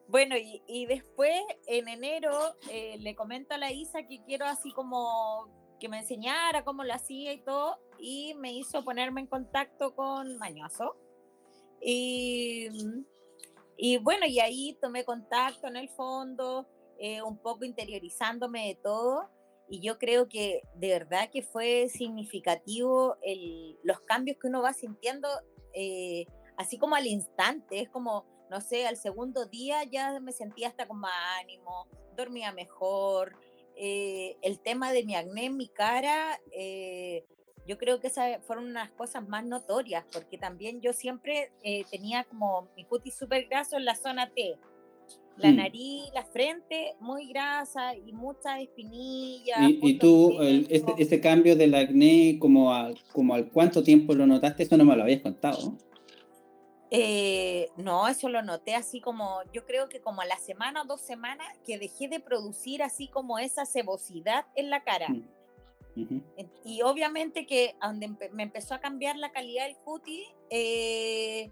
Bueno, 0.09 0.37
y, 0.39 0.87
después 0.87 1.39
en 1.67 1.87
enero 1.87 2.33
eh, 2.71 2.97
le 2.99 3.15
comento 3.15 3.55
a 3.55 3.59
la 3.59 3.71
Isa 3.71 4.05
que 4.05 4.23
quiero 4.25 4.47
así 4.47 4.73
como 4.73 5.47
que 5.79 5.89
me 5.91 5.99
enseñara 5.99 6.65
cómo 6.65 6.83
lo 6.83 6.95
hacía 6.95 7.33
y 7.35 7.43
todo, 7.43 7.79
y 7.99 8.35
me 8.35 8.53
hizo 8.53 8.83
ponerme 8.85 9.21
en 9.21 9.27
contacto 9.27 9.95
con 9.95 10.39
Mañoso. 10.39 10.97
Y, 11.81 12.69
y 13.77 13.99
bueno, 13.99 14.27
y 14.27 14.41
ahí 14.41 14.79
tomé 14.81 15.05
contacto 15.05 15.69
en 15.69 15.77
el 15.77 15.91
fondo, 15.91 16.67
eh, 16.99 17.23
un 17.23 17.37
poco 17.39 17.67
interiorizándome 17.67 18.69
de 18.69 18.75
todo, 18.77 19.29
y 19.69 19.81
yo 19.81 19.99
creo 19.99 20.27
que 20.27 20.63
de 20.75 20.89
verdad 20.89 21.29
que 21.31 21.43
fue 21.43 21.89
significativo 21.91 23.17
el, 23.23 23.79
los 23.85 24.01
cambios 24.01 24.39
que 24.41 24.49
uno 24.49 24.63
va 24.63 24.73
sintiendo, 24.73 25.29
eh, 25.75 26.25
así 26.57 26.79
como 26.79 26.97
al 26.97 27.07
instante, 27.07 27.81
es 27.81 27.91
como 27.91 28.38
no 28.51 28.61
sé, 28.61 28.87
al 28.87 28.97
segundo 28.97 29.47
día 29.47 29.85
ya 29.85 30.19
me 30.21 30.33
sentía 30.33 30.69
hasta 30.69 30.87
con 30.87 30.99
más 30.99 31.13
ánimo, 31.41 31.87
dormía 32.17 32.53
mejor. 32.53 33.37
Eh, 33.77 34.37
el 34.43 34.59
tema 34.59 34.93
de 34.93 35.05
mi 35.05 35.15
acné 35.15 35.47
en 35.47 35.57
mi 35.57 35.69
cara, 35.69 36.41
eh, 36.53 37.25
yo 37.67 37.79
creo 37.79 38.01
que 38.01 38.09
esas 38.09 38.45
fueron 38.45 38.67
unas 38.67 38.91
cosas 38.91 39.29
más 39.29 39.45
notorias, 39.45 40.05
porque 40.13 40.39
también 40.39 40.81
yo 40.81 40.93
siempre 40.93 41.53
eh, 41.63 41.85
tenía 41.91 42.25
como 42.25 42.69
mi 42.77 42.85
cutis 42.85 43.15
súper 43.15 43.47
graso 43.47 43.77
en 43.77 43.85
la 43.85 43.95
zona 43.95 44.31
T. 44.31 44.57
La 45.37 45.53
mm. 45.53 45.57
nariz, 45.57 46.03
la 46.13 46.25
frente 46.25 46.97
muy 46.99 47.29
grasa 47.29 47.95
y 47.95 48.13
muchas 48.13 48.61
espinillas. 48.61 49.59
¿Y, 49.61 49.99
tú, 49.99 50.37
este, 50.41 50.95
este, 50.99 51.21
cambio 51.21 51.55
del 51.55 51.75
acné, 51.77 52.39
como, 52.41 52.75
como 53.13 53.35
al 53.35 53.49
cuánto 53.49 53.85
tiempo 53.85 54.15
lo 54.15 54.27
notaste? 54.27 54.65
Eso 54.65 54.77
no 54.77 54.85
me 54.85 54.97
lo 54.97 55.05
habías 55.05 55.21
contado. 55.21 55.79
Eh, 56.91 57.71
no, 57.77 58.09
eso 58.09 58.29
lo 58.29 58.43
noté 58.43 58.75
así 58.75 59.01
como, 59.01 59.43
yo 59.53 59.67
creo 59.67 59.89
que 59.89 60.01
como 60.01 60.23
a 60.23 60.27
la 60.27 60.39
semana 60.39 60.83
o 60.83 60.85
dos 60.87 61.03
semanas 61.03 61.47
que 61.67 61.79
dejé 61.79 62.09
de 62.09 62.19
producir 62.19 62.83
así 62.83 63.09
como 63.09 63.39
esa 63.39 63.67
cebosidad 63.67 64.47
en 64.55 64.71
la 64.71 64.83
cara. 64.83 65.09
Mm, 65.95 66.21
y 66.65 66.83
obviamente 66.83 67.47
que 67.47 67.75
donde 67.83 68.09
me 68.33 68.43
empezó 68.43 68.75
a 68.75 68.81
cambiar 68.81 69.17
la 69.17 69.33
calidad 69.33 69.67
del 69.67 69.77
cutis, 69.77 70.27
eh, 70.49 71.51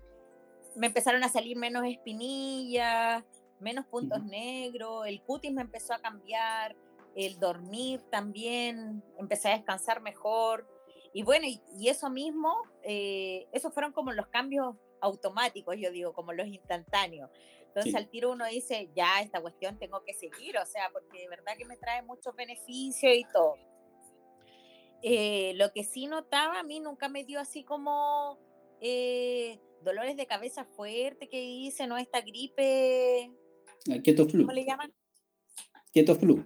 me 0.75 0.87
empezaron 0.87 1.23
a 1.23 1.29
salir 1.29 1.57
menos 1.57 1.85
espinillas, 1.87 3.23
menos 3.61 3.87
puntos 3.87 4.23
negros, 4.25 5.07
el 5.07 5.21
cutis 5.23 5.53
me 5.53 5.63
empezó 5.63 5.93
a 5.93 5.99
cambiar, 5.99 6.77
el 7.15 7.39
dormir 7.39 8.03
también, 8.11 9.03
empecé 9.19 9.49
a 9.49 9.57
descansar 9.57 10.01
mejor. 10.01 10.67
Y 11.13 11.23
bueno, 11.23 11.47
y, 11.47 11.89
eso 11.89 12.11
mismo, 12.11 12.55
eh, 12.83 13.47
esos 13.53 13.73
fueron 13.73 13.93
como 13.93 14.13
los 14.13 14.27
cambios 14.27 14.77
automáticos, 15.07 15.77
yo 15.79 15.91
digo, 15.91 16.13
como 16.13 16.33
los 16.33 16.47
instantáneos. 16.47 17.31
Entonces 17.69 17.95
al 17.95 18.09
tiro 18.09 18.33
uno 18.33 18.47
dice, 18.47 18.91
ya, 18.95 19.21
esta 19.21 19.41
cuestión 19.41 19.79
tengo 19.79 20.03
que 20.03 20.15
seguir, 20.15 20.57
o 20.57 20.65
sea, 20.65 20.91
porque 20.93 21.21
de 21.21 21.29
verdad 21.29 21.57
que 21.59 21.67
me 21.67 21.77
trae 21.77 22.03
muchos 22.03 22.35
beneficios 22.35 23.15
y 23.15 23.25
todo. 23.33 23.57
Eh, 25.03 25.53
lo 25.57 25.71
que 25.73 25.85
sí 25.85 26.07
notaba, 26.07 26.61
a 26.61 26.63
mí 26.63 26.81
nunca 26.81 27.09
me 27.09 27.25
dio 27.25 27.39
así 27.39 27.65
como 27.65 28.39
eh, 28.81 29.61
dolores 29.83 30.17
de 30.17 30.27
cabeza 30.27 30.65
fuerte 30.65 31.29
que 31.29 31.39
dice, 31.39 31.87
¿no? 31.87 31.99
Esta 31.99 32.23
gripe. 32.23 33.31
Keto 34.03 34.27
flu. 34.27 34.45
¿Cómo 34.45 34.55
le 34.55 34.65
llaman? 34.65 34.93
Keto 35.93 36.15
flu. 36.17 36.45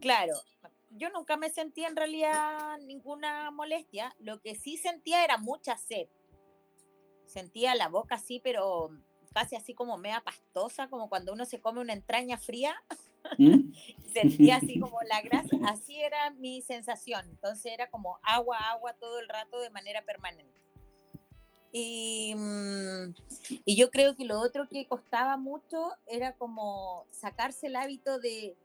Claro, 0.00 0.34
yo 0.90 1.10
nunca 1.10 1.36
me 1.36 1.50
sentía 1.50 1.88
en 1.88 1.96
realidad 1.96 2.78
ninguna 2.86 3.50
molestia. 3.50 4.14
Lo 4.20 4.40
que 4.40 4.54
sí 4.54 4.76
sentía 4.76 5.24
era 5.24 5.36
mucha 5.36 5.76
sed 5.76 6.06
sentía 7.28 7.74
la 7.74 7.88
boca 7.88 8.16
así, 8.16 8.40
pero 8.42 8.90
casi 9.32 9.56
así 9.56 9.74
como 9.74 9.98
mea 9.98 10.22
pastosa, 10.22 10.88
como 10.88 11.08
cuando 11.08 11.32
uno 11.32 11.44
se 11.44 11.60
come 11.60 11.80
una 11.80 11.92
entraña 11.92 12.38
fría. 12.38 12.74
¿Mm? 13.36 13.72
sentía 14.12 14.56
así 14.56 14.78
como 14.80 14.98
la 15.02 15.20
grasa, 15.22 15.56
así 15.66 16.00
era 16.00 16.30
mi 16.30 16.62
sensación. 16.62 17.28
Entonces 17.28 17.72
era 17.72 17.90
como 17.90 18.18
agua, 18.22 18.58
agua 18.70 18.94
todo 18.94 19.20
el 19.20 19.28
rato 19.28 19.60
de 19.60 19.70
manera 19.70 20.02
permanente. 20.02 20.58
Y, 21.70 22.34
mm, 22.34 23.14
y 23.64 23.76
yo 23.76 23.90
creo 23.90 24.16
que 24.16 24.24
lo 24.24 24.40
otro 24.40 24.68
que 24.68 24.86
costaba 24.86 25.36
mucho 25.36 25.92
era 26.06 26.32
como 26.32 27.06
sacarse 27.10 27.66
el 27.66 27.76
hábito 27.76 28.18
de 28.18 28.56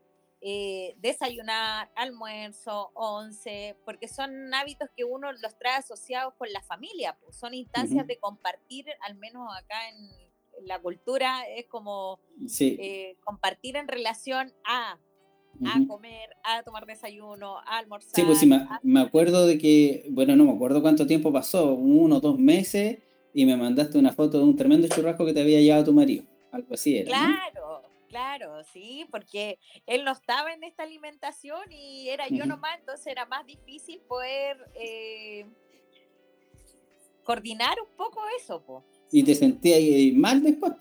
eh, 0.45 0.95
desayunar, 0.97 1.89
almuerzo, 1.95 2.91
once, 2.95 3.77
porque 3.85 4.09
son 4.09 4.53
hábitos 4.53 4.89
que 4.93 5.05
uno 5.05 5.31
los 5.31 5.57
trae 5.57 5.77
asociados 5.77 6.33
con 6.37 6.51
la 6.51 6.61
familia, 6.61 7.17
pues 7.23 7.37
son 7.37 7.53
instancias 7.53 8.05
de 8.05 8.17
compartir, 8.17 8.85
al 9.07 9.15
menos 9.15 9.47
acá 9.57 9.87
en, 9.87 10.23
la 10.65 10.79
cultura, 10.79 11.47
es 11.47 11.65
como 11.67 12.19
eh, 12.59 13.15
compartir 13.23 13.75
en 13.77 13.87
relación 13.87 14.53
a, 14.65 14.99
a 15.65 15.87
comer, 15.87 16.29
a 16.43 16.61
tomar 16.61 16.85
desayuno, 16.85 17.57
a 17.59 17.77
almorzar. 17.77 18.13
Sí, 18.13 18.21
pues 18.23 18.37
sí, 18.37 18.49
me, 18.83 18.99
acuerdo 18.99 19.47
de 19.47 19.57
que, 19.57 20.05
bueno, 20.11 20.35
no 20.35 20.43
me 20.43 20.51
acuerdo 20.51 20.81
cuánto 20.81 21.07
tiempo 21.07 21.31
pasó, 21.33 21.73
uno 21.73 22.17
o 22.17 22.19
dos 22.19 22.37
meses, 22.37 22.99
y 23.33 23.45
me 23.45 23.55
mandaste 23.55 23.97
una 23.97 24.11
foto 24.11 24.37
de 24.39 24.43
un 24.43 24.55
tremendo 24.57 24.87
churrasco 24.89 25.25
que 25.25 25.33
te 25.33 25.41
había 25.41 25.61
llevado 25.61 25.85
tu 25.85 25.93
marido, 25.93 26.25
algo 26.51 26.73
así 26.73 26.97
era. 26.97 27.07
Claro. 27.07 27.72
Claro, 28.13 28.63
sí, 28.65 29.07
porque 29.09 29.57
él 29.87 30.05
no 30.05 30.11
estaba 30.11 30.53
en 30.53 30.63
esta 30.63 30.83
alimentación 30.83 31.71
y 31.71 32.09
era 32.09 32.27
yo 32.27 32.45
nomás, 32.45 32.77
entonces 32.77 33.07
era 33.07 33.25
más 33.25 33.43
difícil 33.43 34.01
poder 34.01 34.55
eh, 34.75 35.47
coordinar 37.23 37.75
un 37.81 37.97
poco 37.97 38.21
eso. 38.39 38.63
Po. 38.63 38.85
¿Y 39.11 39.23
te 39.23 39.33
sentías 39.33 40.15
mal 40.15 40.43
después? 40.43 40.73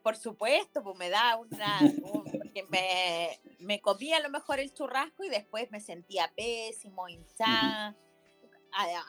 Por 0.00 0.14
supuesto, 0.14 0.84
pues 0.84 0.96
me 0.96 1.10
da 1.10 1.36
una... 1.36 1.80
porque 2.30 2.62
me, 2.68 3.40
me, 3.58 3.80
comía 3.80 4.18
a 4.18 4.20
lo 4.20 4.30
mejor 4.30 4.60
el 4.60 4.72
churrasco 4.72 5.24
y 5.24 5.28
después 5.28 5.68
me 5.72 5.80
sentía 5.80 6.32
pésimo, 6.36 7.08
hinchada, 7.08 7.96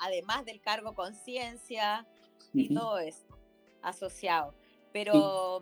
además 0.02 0.44
del 0.44 0.60
cargo 0.60 0.96
conciencia 0.96 2.08
y 2.52 2.74
todo 2.74 2.98
eso 2.98 3.28
asociado. 3.84 4.56
Pero 4.92 5.62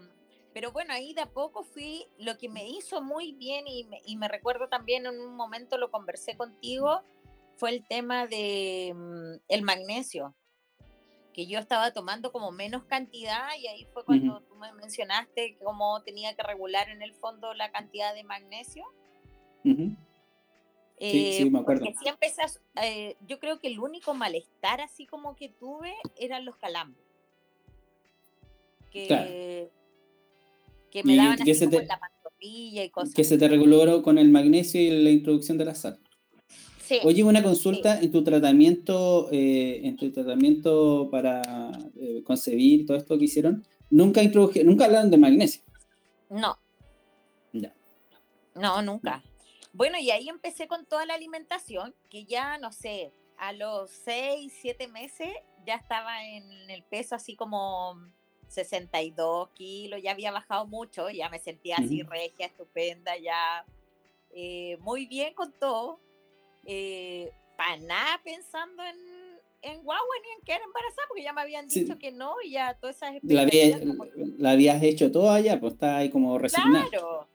Pero 0.57 0.71
bueno, 0.71 0.91
ahí 0.91 1.13
de 1.13 1.21
a 1.21 1.27
poco 1.29 1.63
fui, 1.63 2.07
lo 2.17 2.35
que 2.39 2.49
me 2.49 2.67
hizo 2.67 2.99
muy 2.99 3.31
bien 3.31 3.67
y 3.67 3.83
me, 3.83 4.01
y 4.03 4.15
me 4.17 4.27
recuerdo 4.27 4.67
también 4.67 5.05
en 5.05 5.19
un 5.19 5.35
momento 5.35 5.77
lo 5.77 5.91
conversé 5.91 6.35
contigo, 6.35 7.03
fue 7.57 7.69
el 7.69 7.85
tema 7.87 8.25
de 8.25 8.91
mm, 8.95 9.33
el 9.49 9.61
magnesio, 9.61 10.33
que 11.31 11.45
yo 11.45 11.59
estaba 11.59 11.93
tomando 11.93 12.31
como 12.31 12.49
menos 12.51 12.85
cantidad 12.85 13.49
y 13.59 13.67
ahí 13.67 13.85
fue 13.93 14.03
cuando 14.03 14.41
tú 14.41 14.55
me 14.55 14.73
mencionaste 14.73 15.59
cómo 15.63 16.01
tenía 16.01 16.35
que 16.35 16.41
regular 16.41 16.89
en 16.89 17.03
el 17.03 17.13
fondo 17.13 17.53
la 17.53 17.71
cantidad 17.71 18.15
de 18.15 18.23
magnesio. 18.23 18.83
Ujú. 19.63 19.95
Sí, 20.99 21.33
sí, 21.33 21.49
me 21.51 21.59
acuerdo. 21.59 21.83
Porque 21.85 21.99
sí 21.99 22.09
empecé 22.09 22.41
a- 22.41 22.83
eh, 22.83 23.15
yo 23.27 23.37
creo 23.37 23.59
que 23.59 23.67
el 23.67 23.77
único 23.77 24.15
malestar 24.15 24.81
así 24.81 25.05
como 25.05 25.35
que 25.35 25.49
tuve 25.49 25.93
eran 26.15 26.45
los 26.45 26.57
calambres. 26.57 27.05
Que, 28.89 29.05
Claro. 29.05 29.76
Que 30.91 31.03
me 31.03 31.15
daban 31.15 31.41
así 31.41 31.59
como 31.59 31.71
te- 31.71 31.77
en 31.77 31.87
la 31.87 31.99
pantorrilla 31.99 32.83
y 32.83 32.89
cosas. 32.89 33.13
Que 33.13 33.23
se 33.23 33.37
te 33.37 33.47
reguló 33.47 34.01
con 34.03 34.17
el 34.17 34.29
magnesio 34.29 34.81
y 34.81 34.89
la 35.03 35.09
introducción 35.09 35.57
de 35.57 35.65
la 35.65 35.75
sal. 35.75 35.99
Sí, 36.83 36.99
Oye, 37.03 37.21
una 37.23 37.43
consulta 37.43 37.99
en 37.99 38.11
tu 38.13 38.23
tratamiento, 38.23 39.27
eh, 39.31 39.81
en 39.83 39.97
tu 39.97 40.09
tratamiento 40.11 41.09
para 41.11 41.71
eh, 41.99 42.23
concebir 42.23 42.85
todo 42.85 42.95
esto 42.95 43.17
que 43.17 43.25
hicieron, 43.25 43.65
nunca 43.89 44.23
introduje, 44.23 44.63
nunca 44.63 44.85
hablaron 44.85 45.11
de 45.11 45.17
magnesio. 45.17 45.63
no, 46.29 46.57
Ya. 47.51 47.73
no, 48.55 48.81
nunca. 48.81 49.21
Bueno, 49.73 49.97
y 49.99 50.11
ahí 50.11 50.29
empecé 50.29 50.67
con 50.67 50.85
toda 50.85 51.05
la 51.05 51.13
alimentación, 51.15 51.93
que 52.09 52.23
ya, 52.25 52.57
no 52.57 52.71
sé, 52.71 53.11
a 53.37 53.51
los 53.53 53.91
6, 53.91 54.53
7 54.61 54.87
meses 54.87 55.27
ya 55.65 55.75
estaba 55.75 56.25
en 56.25 56.69
el 56.69 56.83
peso 56.83 57.15
así 57.15 57.35
como 57.35 57.95
62 58.47 59.49
kilos, 59.49 60.01
ya 60.01 60.11
había 60.11 60.31
bajado 60.31 60.65
mucho, 60.65 61.09
ya 61.09 61.29
me 61.29 61.39
sentía 61.39 61.77
así 61.77 62.01
regia, 62.03 62.45
estupenda, 62.47 63.17
ya 63.17 63.65
eh, 64.33 64.77
muy 64.81 65.05
bien 65.05 65.33
con 65.33 65.51
todo. 65.53 65.99
Eh, 66.65 67.31
para 67.57 67.77
nada 67.77 68.21
pensando 68.23 68.83
en, 68.83 68.97
en 69.61 69.83
guagua 69.83 70.15
ni 70.23 70.29
en 70.39 70.41
quedar 70.45 70.61
embarazada, 70.61 71.07
porque 71.07 71.23
ya 71.23 71.33
me 71.33 71.41
habían 71.41 71.69
Sí. 71.69 71.81
dicho 71.81 71.97
que 71.97 72.11
no, 72.11 72.35
y 72.43 72.51
ya 72.51 72.73
todas 72.75 72.97
esas 72.97 73.15
La, 73.23 73.41
había- 73.43 73.79
como 73.79 74.05
la 74.37 74.51
habías 74.51 74.81
hecho 74.83 75.11
toda 75.11 75.39
ya, 75.39 75.59
pues 75.59 75.73
está 75.73 75.97
ahí 75.97 76.09
como 76.09 76.37
resignada. 76.37 76.87
Claro. 76.89 77.27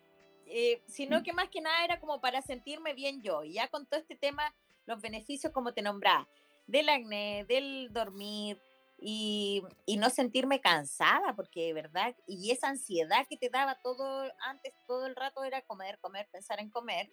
Eh, 0.46 0.82
sino 0.86 1.20
Mm. 1.20 1.22
que 1.22 1.32
más 1.32 1.48
que 1.48 1.60
nada 1.62 1.82
era 1.84 1.98
como 1.98 2.20
para 2.20 2.42
sentirme 2.42 2.92
bien 2.94 3.22
yo. 3.22 3.42
Y 3.42 3.54
ya 3.54 3.68
con 3.68 3.86
todo 3.86 3.98
este 3.98 4.14
tema, 4.16 4.54
los 4.86 5.00
beneficios, 5.00 5.50
como 5.52 5.72
te 5.72 5.80
nombraba, 5.82 6.28
del 6.66 6.88
acné, 6.90 7.44
del 7.48 7.88
dormir 7.92 8.58
y, 9.04 9.62
y 9.84 9.96
no 9.96 10.10
sentirme 10.10 10.60
cansada, 10.60 11.34
porque 11.34 11.66
de 11.66 11.72
verdad, 11.72 12.14
y 12.26 12.52
esa 12.52 12.68
ansiedad 12.68 13.26
que 13.28 13.36
te 13.36 13.50
daba 13.50 13.80
todo 13.82 14.30
antes, 14.46 14.72
todo 14.86 15.06
el 15.06 15.16
rato 15.16 15.42
era 15.44 15.62
comer, 15.62 15.98
comer, 16.00 16.28
pensar 16.30 16.60
en 16.60 16.70
comer. 16.70 17.12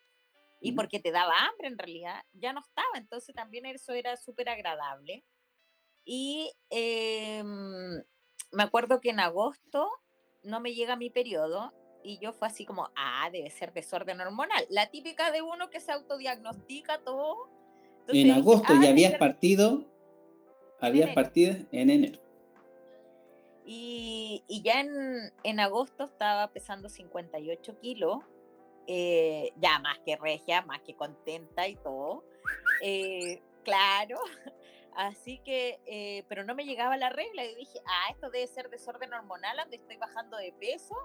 Y 0.62 0.74
porque 0.74 1.00
te 1.00 1.12
daba 1.12 1.34
hambre 1.48 1.68
en 1.70 1.78
realidad, 1.78 2.22
ya 2.34 2.54
no 2.54 2.60
estaba. 2.60 2.98
Entonces 2.98 3.34
también 3.34 3.66
eso 3.66 3.94
era 3.94 4.18
súper 4.18 4.50
agradable. 4.50 5.24
Y 6.06 6.52
em, 6.70 7.96
me 8.52 8.64
acuerdo 8.64 9.00
que 9.00 9.10
en 9.12 9.20
agosto 9.20 9.90
no 10.44 10.60
me 10.60 10.74
llega 10.74 10.96
mi 10.96 11.10
periodo 11.10 11.74
y 12.04 12.20
yo 12.20 12.34
fue 12.34 12.48
así 12.48 12.66
como, 12.66 12.90
ah, 12.96 13.30
debe 13.32 13.50
ser 13.52 13.74
desorden 13.74 14.20
hormonal. 14.22 14.66
La 14.70 14.90
típica 14.90 15.32
de 15.32 15.42
uno 15.42 15.70
que 15.70 15.80
se 15.80 15.92
autodiagnostica 15.92 17.00
todo. 17.04 17.50
Entonces 18.02 18.16
En 18.16 18.24
dije, 18.28 18.40
agosto 18.40 18.74
"Ah, 18.74 18.80
ya 18.84 18.90
habías 18.90 19.12
ser-". 19.12 19.20
partido, 19.20 19.86
habías 20.82 21.10
enero. 21.10 21.16
partido 21.16 21.56
en 21.72 21.90
enero. 21.90 22.20
Y, 23.66 24.44
y 24.48 24.62
ya 24.64 24.82
en, 24.82 25.32
en 25.44 25.60
agosto 25.60 26.06
estaba 26.06 26.48
pesando 26.52 26.90
58 26.90 27.80
kilos, 27.80 28.18
eh, 28.88 29.52
ya 29.58 29.78
más 29.80 30.00
que 30.06 30.16
regia, 30.16 30.64
más 30.64 30.82
que 30.82 30.96
contenta 30.96 31.68
y 31.68 31.76
todo. 31.76 32.24
Eh, 32.82 33.42
claro, 33.64 34.18
así 34.96 35.40
que, 35.46 35.80
eh, 35.86 36.24
pero 36.28 36.44
no 36.44 36.56
me 36.56 36.66
llegaba 36.66 36.98
la 36.98 37.10
regla 37.10 37.46
y 37.46 37.54
dije, 37.56 37.80
ah, 37.86 38.12
esto 38.12 38.32
debe 38.32 38.48
ser 38.48 38.70
desorden 38.70 39.14
hormonal, 39.14 39.58
donde 39.58 39.78
estoy 39.78 39.98
bajando 39.98 40.38
de 40.38 40.52
peso 40.54 40.96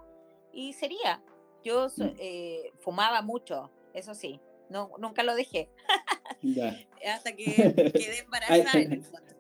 y 0.52 0.72
sería. 0.72 1.22
Yo 1.62 1.86
Mm. 1.96 2.78
fumaba 2.80 3.22
mucho, 3.22 3.70
eso 3.94 4.14
sí, 4.14 4.38
no, 4.68 4.90
nunca 4.98 5.22
lo 5.22 5.34
dejé 5.34 5.70
Ya. 6.42 6.76
hasta 7.14 7.34
que 7.34 7.44
quedé 7.94 8.18
embarazada 8.18 8.80
en 8.82 8.92
el 8.92 9.02
fondo. 9.02 9.32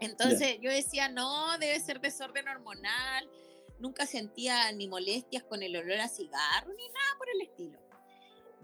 Entonces 0.00 0.58
yo 0.60 0.70
decía, 0.70 1.08
no, 1.08 1.58
debe 1.58 1.78
ser 1.80 2.00
desorden 2.00 2.48
hormonal. 2.48 3.28
Nunca 3.78 4.06
sentía 4.06 4.70
ni 4.72 4.88
molestias 4.88 5.42
con 5.42 5.62
el 5.62 5.76
olor 5.76 6.00
a 6.00 6.08
cigarro 6.08 6.72
ni 6.72 6.88
nada 6.88 7.18
por 7.18 7.28
el 7.28 7.40
estilo. 7.42 7.78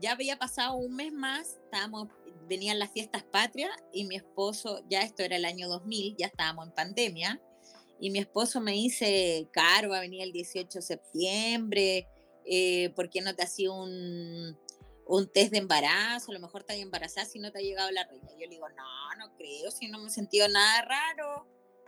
Ya 0.01 0.13
había 0.13 0.39
pasado 0.39 0.75
un 0.75 0.97
mes 0.97 1.13
más, 1.13 1.59
estábamos, 1.65 2.09
venían 2.49 2.79
las 2.79 2.91
fiestas 2.91 3.23
patrias 3.23 3.71
y 3.93 4.05
mi 4.05 4.17
esposo, 4.17 4.83
ya 4.89 5.03
esto 5.03 5.23
era 5.23 5.37
el 5.37 5.45
año 5.45 5.69
2000, 5.69 6.17
ya 6.17 6.27
estábamos 6.27 6.69
en 6.69 6.73
pandemia, 6.73 7.41
y 8.01 8.09
mi 8.09 8.19
esposo 8.19 8.63
me 8.63 8.73
dice, 8.73 9.47
Caro, 9.53 9.91
va 9.91 9.99
a 9.99 10.01
venir 10.01 10.23
el 10.23 10.33
18 10.33 10.79
de 10.79 10.83
septiembre, 10.83 12.09
eh, 12.47 12.91
¿por 12.97 13.11
qué 13.11 13.21
no 13.21 13.35
te 13.37 13.43
hacía 13.43 13.71
un, 13.71 14.59
un 15.11 15.29
test 15.29 15.53
de 15.53 15.59
embarazo? 15.59 16.31
A 16.31 16.35
lo 16.35 16.41
mejor 16.41 16.63
estás 16.63 16.77
embarazada 16.77 17.27
si 17.27 17.39
no 17.39 17.51
te 17.51 17.59
ha 17.59 17.63
llegado 17.63 17.91
la 17.91 18.05
regla. 18.05 18.31
Yo 18.33 18.47
le 18.47 18.49
digo, 18.49 18.69
no, 18.69 19.17
no 19.19 19.37
creo, 19.37 19.71
si 19.71 19.89
no 19.89 19.99
me 19.99 20.07
he 20.07 20.11
sentido 20.11 20.49
nada 20.49 20.83
raro, 20.83 21.47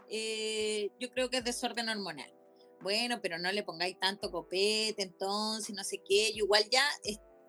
eh, 0.08 0.90
yo 0.98 1.10
creo 1.10 1.30
que 1.30 1.38
es 1.38 1.44
desorden 1.44 1.88
hormonal. 1.88 2.32
Bueno, 2.80 3.20
pero 3.22 3.38
no 3.38 3.52
le 3.52 3.62
pongáis 3.62 3.98
tanto 4.00 4.30
copete, 4.32 5.02
entonces, 5.02 5.74
no 5.74 5.84
sé 5.84 6.02
qué. 6.06 6.32
Yo 6.32 6.44
igual 6.44 6.64
ya 6.70 6.84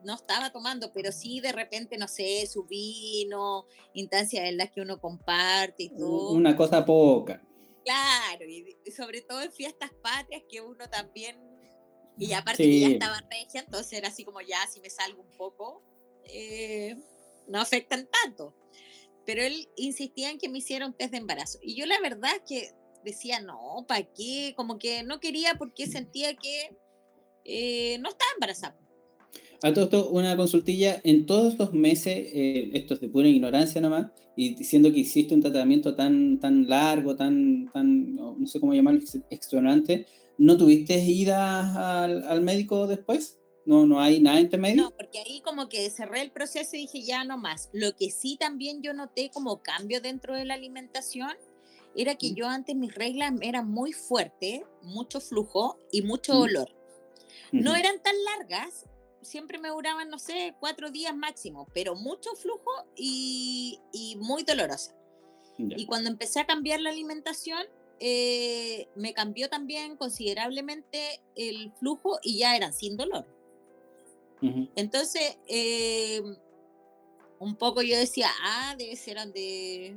no 0.04 0.14
estaba 0.14 0.52
tomando, 0.52 0.94
pero 0.94 1.12
sí 1.12 1.40
de 1.40 1.52
repente, 1.52 1.98
no 1.98 2.08
sé, 2.08 2.46
su 2.46 2.66
vino, 2.66 3.66
instancias 3.94 4.46
en 4.48 4.58
las 4.58 4.70
que 4.70 4.82
uno 4.82 5.00
comparte 5.00 5.84
y 5.84 5.90
todo. 5.90 6.34
Una 6.34 6.56
cosa 6.56 6.86
poca. 6.86 7.42
Claro, 7.84 8.46
y 8.46 8.78
y 8.86 8.92
sobre 8.92 9.22
todo 9.22 9.42
en 9.42 9.52
fiestas 9.52 9.92
patrias 10.02 10.44
que 10.48 10.62
uno 10.62 10.88
también, 10.90 11.38
y 12.18 12.34
aparte 12.34 12.64
que 12.64 12.80
ya 12.80 12.88
Sí. 12.88 12.94
estaba 12.94 13.22
regia, 13.30 13.62
entonces 13.62 13.94
era 13.94 14.08
así 14.10 14.24
como 14.24 14.42
ya, 14.42 14.58
si 14.72 14.80
me 14.80 14.90
salgo 14.90 15.22
un 15.22 15.38
poco, 15.38 15.84
eh, 16.26 16.96
no 17.48 17.60
afectan 17.60 18.08
tanto. 18.24 18.56
Pero 19.26 19.42
él 19.42 19.68
insistía 19.78 20.30
en 20.30 20.38
que 20.38 20.50
me 20.50 20.58
hiciera 20.60 20.86
un 20.86 20.94
test 20.94 21.12
de 21.12 21.18
embarazo. 21.18 21.58
Y 21.62 21.76
yo 21.76 21.86
la 21.86 22.00
verdad 22.02 22.32
es 22.36 22.42
que 22.48 22.72
decía, 23.06 23.40
no, 23.42 23.86
¿para 23.88 24.04
qué? 24.04 24.54
Como 24.56 24.78
que 24.78 25.04
no 25.04 25.20
quería 25.20 25.56
porque 25.56 25.88
sentía 25.88 26.36
que 26.36 26.76
eh, 27.46 27.98
no 28.00 28.10
estaba 28.10 28.32
embarazada. 28.36 28.78
A 29.62 29.74
todo 29.74 29.86
esto, 29.86 30.10
una 30.10 30.36
consultilla, 30.36 31.00
en 31.06 31.26
todos 31.26 31.54
estos 31.54 31.72
meses, 31.74 32.16
eh, 32.34 32.70
esto 32.74 32.96
es 32.96 33.00
de 33.00 33.08
pura 33.08 33.30
ignorancia 33.30 33.80
nomás, 33.80 34.12
y 34.36 34.56
diciendo 34.56 34.92
que 34.92 35.00
hiciste 35.00 35.34
un 35.34 35.42
tratamiento 35.42 35.96
tan, 35.96 36.38
tan 36.40 36.68
largo, 36.68 37.16
tan, 37.16 37.72
tan, 37.72 38.16
no 38.16 38.46
sé 38.46 38.60
cómo 38.60 38.74
llamarlo, 38.74 39.00
ex- 39.00 39.20
extenuante, 39.30 40.06
¿no 40.44 40.58
tuviste 40.58 40.98
idas 41.00 41.76
al, 41.76 42.24
al 42.28 42.42
médico 42.42 42.86
después? 42.88 43.40
¿No, 43.66 43.86
¿No 43.86 44.02
hay 44.02 44.20
nada 44.20 44.42
intermedio? 44.42 44.84
No, 44.84 44.92
porque 44.92 45.20
ahí 45.20 45.42
como 45.42 45.70
que 45.70 45.90
cerré 45.90 46.22
el 46.22 46.32
proceso 46.32 46.76
y 46.76 46.80
dije 46.80 47.02
ya 47.04 47.24
no 47.24 47.38
más. 47.38 47.70
Lo 47.72 47.96
que 47.96 48.12
sí 48.12 48.36
también 48.38 48.82
yo 48.82 48.94
noté 48.94 49.30
como 49.32 49.62
cambio 49.62 50.02
dentro 50.02 50.36
de 50.36 50.44
la 50.44 50.56
alimentación 50.56 51.32
era 51.96 52.16
que 52.16 52.32
Mm. 52.32 52.36
yo 52.36 52.48
antes 52.48 52.76
mis 52.76 52.94
reglas 52.94 53.32
eran 53.42 53.70
muy 53.70 53.94
fuertes, 53.94 54.62
mucho 54.82 55.22
flujo 55.22 55.78
y 55.92 56.02
mucho 56.02 56.34
Mm. 56.34 56.42
olor. 56.42 56.70
No 57.54 57.72
Ujú. 57.72 57.80
eran 57.80 58.02
tan 58.02 58.16
largas, 58.26 58.86
siempre 59.22 59.60
me 59.60 59.70
duraban, 59.70 60.10
no 60.10 60.20
sé, 60.20 60.56
cuatro 60.60 60.92
días 60.92 61.16
máximo, 61.16 61.68
pero 61.74 61.96
mucho 61.96 62.32
flujo 62.36 62.72
y, 62.98 63.80
y 63.94 64.18
muy 64.18 64.44
dolorosa. 64.44 64.94
Y 65.58 65.86
cuando 65.86 66.10
empecé 66.10 66.40
a 66.42 66.46
cambiar 66.48 66.82
la 66.82 66.90
alimentación, 66.90 67.64
eh, 68.06 68.90
me 68.96 69.14
cambió 69.14 69.48
también 69.48 69.96
considerablemente 69.96 71.22
el 71.38 71.72
flujo 71.80 72.20
y 72.22 72.40
ya 72.40 72.54
eran 72.58 72.74
sin 72.74 72.98
dolor. 72.98 73.26
Entonces, 74.76 75.38
eh, 75.48 76.22
un 77.40 77.56
poco 77.56 77.82
yo 77.82 77.98
decía, 77.98 78.28
ah, 78.42 78.76
debe 78.78 78.98
ser 78.98 79.26
de 79.32 79.96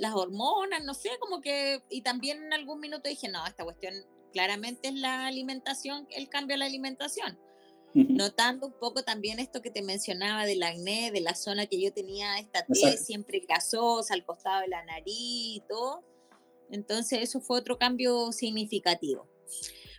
las 0.00 0.16
hormonas, 0.16 0.82
no 0.82 0.94
sé, 0.94 1.10
como 1.20 1.40
que, 1.40 1.80
y 1.88 2.02
también 2.02 2.42
en 2.42 2.52
algún 2.52 2.80
minuto 2.80 3.08
dije, 3.08 3.28
no, 3.28 3.46
esta 3.46 3.62
cuestión 3.62 3.94
claramente 4.32 4.88
es 4.88 4.94
la 4.94 5.28
alimentación, 5.28 6.08
el 6.10 6.28
cambio 6.28 6.56
a 6.56 6.58
la 6.58 6.66
alimentación. 6.66 7.38
Notando 7.94 8.66
un 8.66 8.72
poco 8.80 9.04
también 9.04 9.38
esto 9.38 9.62
que 9.62 9.70
te 9.70 9.82
mencionaba 9.82 10.44
del 10.44 10.64
acné, 10.64 11.12
de 11.12 11.20
la 11.20 11.36
zona 11.36 11.66
que 11.66 11.80
yo 11.80 11.92
tenía, 11.92 12.40
esta 12.40 12.66
T 12.66 12.96
siempre 12.96 13.44
gasosa 13.48 14.14
al 14.14 14.24
costado 14.24 14.62
de 14.62 14.68
la 14.68 14.84
nariz 14.84 15.06
y 15.56 15.62
todo. 15.68 16.02
Entonces, 16.70 17.20
eso 17.22 17.40
fue 17.40 17.58
otro 17.58 17.78
cambio 17.78 18.32
significativo. 18.32 19.28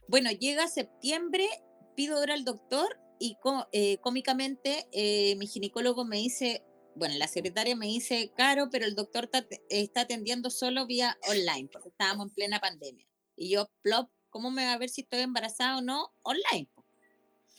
Bueno, 0.08 0.32
llega 0.32 0.68
septiembre, 0.68 1.48
pido 1.96 2.20
hora 2.20 2.34
al 2.34 2.44
doctor 2.44 3.00
y 3.20 3.38
eh, 3.72 3.98
cómicamente 4.02 4.88
eh, 4.92 5.36
mi 5.36 5.46
ginecólogo 5.48 6.06
me 6.06 6.18
dice, 6.18 6.64
bueno, 6.96 7.16
la 7.18 7.28
secretaria 7.28 7.76
me 7.76 7.88
dice, 7.88 8.32
Caro, 8.36 8.70
pero 8.72 8.86
el 8.86 8.96
doctor 8.96 9.30
está 9.70 10.02
atendiendo 10.02 10.50
solo 10.50 10.88
vía 10.88 11.18
online, 11.30 11.70
porque 11.72 11.90
estábamos 11.90 12.28
en 12.28 12.34
plena 12.34 12.60
pandemia. 12.60 13.06
Y 13.36 13.50
yo, 13.50 13.70
plop, 13.82 14.10
¿cómo 14.30 14.52
me 14.52 14.66
va 14.66 14.74
a 14.74 14.78
ver 14.78 14.90
si 14.90 15.02
estoy 15.02 15.20
embarazada 15.20 15.78
o 15.78 15.82
no? 15.82 16.14
Online. 16.24 16.70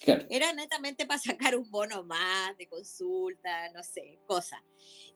Era 0.06 0.52
netamente 0.52 1.04
para 1.06 1.20
sacar 1.20 1.56
un 1.56 1.70
bono 1.70 2.02
más 2.04 2.56
de 2.56 2.66
consulta, 2.66 3.70
no 3.72 3.82
sé, 3.82 4.18
cosa. 4.26 4.62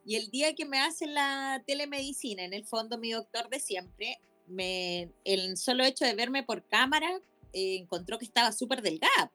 Y 0.05 0.17
el 0.17 0.31
día 0.31 0.55
que 0.55 0.67
me 0.67 0.81
hacen 0.81 1.15
la 1.15 1.63
telemedicina, 1.67 2.45
en 2.45 2.53
el 2.53 2.67
fondo 2.67 2.99
mi 2.99 3.13
doctor 3.13 3.49
de 3.49 3.61
siempre, 3.61 4.19
me, 4.47 5.11
el 5.25 5.57
solo 5.57 5.85
hecho 5.85 6.05
de 6.05 6.15
verme 6.15 6.43
por 6.43 6.67
cámara, 6.67 7.21
eh, 7.55 7.77
encontró 7.77 8.19
que 8.19 8.27
estaba 8.27 8.53
súper 8.53 8.83
delgada, 8.83 9.33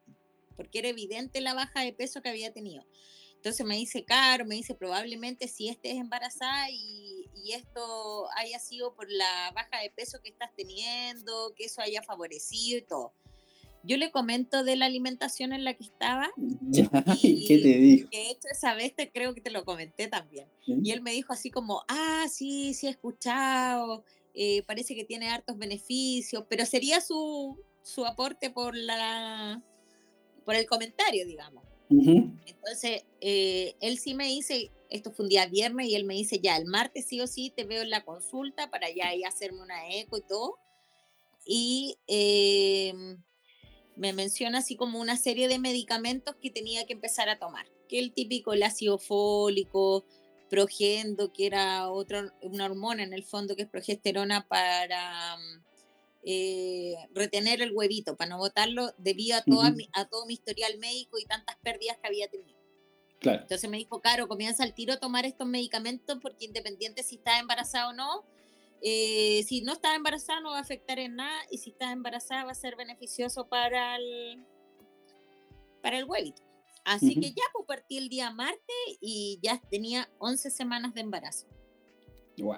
porque 0.56 0.80
era 0.80 0.90
evidente 0.90 1.42
la 1.42 1.56
baja 1.56 1.82
de 1.82 1.94
peso 1.94 2.22
que 2.22 2.30
había 2.30 2.54
tenido. 2.54 2.86
Entonces 3.36 3.66
me 3.66 3.78
dice, 3.78 4.04
Caro, 4.04 4.46
me 4.46 4.56
dice, 4.56 4.76
probablemente 4.76 5.48
si 5.48 5.70
estés 5.70 5.94
embarazada 5.94 6.70
y, 6.70 7.30
y, 7.34 7.54
esto 7.54 8.28
haya 8.36 8.60
sido 8.60 8.94
por 8.94 9.10
la 9.10 9.52
baja 9.56 9.80
de 9.82 9.90
peso 9.90 10.20
que 10.22 10.30
estás 10.30 10.52
teniendo, 10.56 11.54
que 11.56 11.66
eso 11.66 11.82
haya 11.82 12.04
favorecido 12.04 12.78
y 12.78 12.82
todo 12.82 13.14
yo 13.84 13.98
le 13.98 14.12
comento 14.12 14.64
de 14.64 14.76
la 14.76 14.86
alimentación 14.86 15.54
en 15.54 15.64
la 15.64 15.74
que 15.74 15.84
estaba. 15.84 16.30
y, 17.24 17.48
¿Qué 17.48 17.58
te 17.58 17.78
dijo? 17.78 18.10
Que 18.10 18.32
hecho 18.32 18.48
esa 18.52 18.74
vez 18.74 18.96
te, 18.96 19.12
creo 19.12 19.34
que 19.34 19.42
te 19.42 19.52
lo 19.52 19.66
comenté 19.66 20.08
también. 20.08 20.48
Y 20.66 20.92
él 20.92 21.02
me 21.02 21.12
dijo 21.12 21.34
así 21.34 21.50
como, 21.50 21.84
ah, 21.88 22.26
sí, 22.30 22.74
sí 22.74 22.88
he 22.88 22.90
escuchado, 22.92 24.04
eh, 24.34 24.64
parece 24.64 24.96
que 24.96 25.06
tiene 25.06 25.30
hartos 25.30 25.58
beneficios, 25.58 26.44
pero 26.50 26.66
sería 26.66 27.02
su, 27.02 27.58
su 27.82 28.06
aporte 28.06 28.50
por, 28.50 28.76
la, 28.76 29.62
por 30.46 30.56
el 30.56 30.66
comentario, 30.66 31.26
digamos. 31.26 31.64
Entonces, 31.90 33.04
eh, 33.20 33.74
él 33.82 33.98
sí 33.98 34.14
me 34.14 34.26
dice, 34.26 34.70
esto 34.92 35.12
fue 35.12 35.26
un 35.26 35.30
día 35.30 35.48
viernes, 35.48 35.88
y 35.88 35.96
él 35.96 36.04
me 36.04 36.14
dice, 36.14 36.40
ya, 36.40 36.56
el 36.56 36.66
martes 36.66 37.08
sí 37.08 37.20
o 37.20 37.26
sí 37.26 37.52
te 37.56 37.64
veo 37.64 37.82
en 37.82 37.90
la 37.90 38.06
consulta 38.06 38.70
para 38.70 38.92
ya 38.92 39.16
ir 39.16 39.26
a 39.26 39.30
hacerme 39.30 39.62
una 39.62 39.90
eco 39.90 40.18
y 40.18 40.22
todo. 40.22 40.58
Y... 41.46 41.98
Eh, 42.08 42.94
me 44.00 44.14
menciona 44.14 44.60
así 44.60 44.78
como 44.78 45.00
una 45.00 45.18
serie 45.18 45.50
de 45.50 45.60
medicamentos 45.60 46.36
que 46.42 46.50
tenía 46.50 46.86
que 46.86 46.94
empezar 46.94 47.28
a 47.28 47.38
tomar, 47.38 47.68
que 47.90 48.00
el 48.00 48.14
típico 48.14 48.54
el 48.54 48.64
ácido 48.64 48.98
fólico, 48.98 50.06
progendo, 50.50 51.34
que 51.34 51.46
era 51.46 51.90
otra, 51.90 52.34
una 52.42 52.66
hormona 52.66 53.04
en 53.04 53.14
el 53.14 53.26
fondo 53.26 53.58
que 53.58 53.64
es 53.64 53.70
progesterona 53.70 54.48
para 54.48 55.38
eh, 56.24 56.96
retener 57.14 57.62
el 57.62 57.74
huevito, 57.74 58.16
para 58.16 58.30
no 58.30 58.38
botarlo 58.38 58.94
debido 58.98 59.38
a, 59.38 59.44
toda 59.44 59.74
a 59.92 60.06
todo 60.06 60.26
mi 60.26 60.34
historial 60.34 60.78
médico 60.80 61.20
y 61.20 61.26
tantas 61.26 61.58
pérdidas 61.58 61.98
que 61.98 62.08
había 62.08 62.30
tenido. 62.30 62.58
Claro. 63.20 63.42
Entonces 63.42 63.70
me 63.70 63.78
dijo, 63.78 64.00
Caro, 64.00 64.30
comienza 64.30 64.64
al 64.64 64.74
tiro 64.74 64.94
a 64.94 64.98
tomar 64.98 65.26
estos 65.26 65.46
medicamentos 65.46 66.20
porque 66.22 66.46
independiente 66.46 67.04
si 67.04 67.16
estás 67.16 67.42
embarazada 67.42 67.90
o 67.90 67.94
no, 67.94 68.24
eh, 68.82 69.44
si 69.48 69.62
no 69.62 69.74
está 69.74 69.96
embarazada 69.96 70.40
no 70.42 70.52
va 70.52 70.58
a 70.58 70.62
afectar 70.62 71.00
en 71.00 71.16
nada 71.16 71.40
y 71.52 71.58
si 71.58 71.72
está 71.72 71.92
embarazada 71.92 72.46
va 72.46 72.52
a 72.52 72.56
ser 72.56 72.76
beneficioso 72.76 73.48
para 73.48 73.98
el, 73.98 74.46
para 75.82 75.98
el 75.98 76.06
huevito. 76.06 76.42
Así 76.86 77.14
que 77.20 77.30
ya 77.30 77.44
pues, 77.54 77.66
partí 77.68 77.98
el 77.98 78.10
día 78.10 78.32
martes 78.32 78.76
y 79.00 79.40
ya 79.44 79.62
tenía 79.70 80.10
11 80.18 80.50
semanas 80.50 80.94
de 80.94 81.02
embarazo. 81.02 81.46
Wow. 82.38 82.58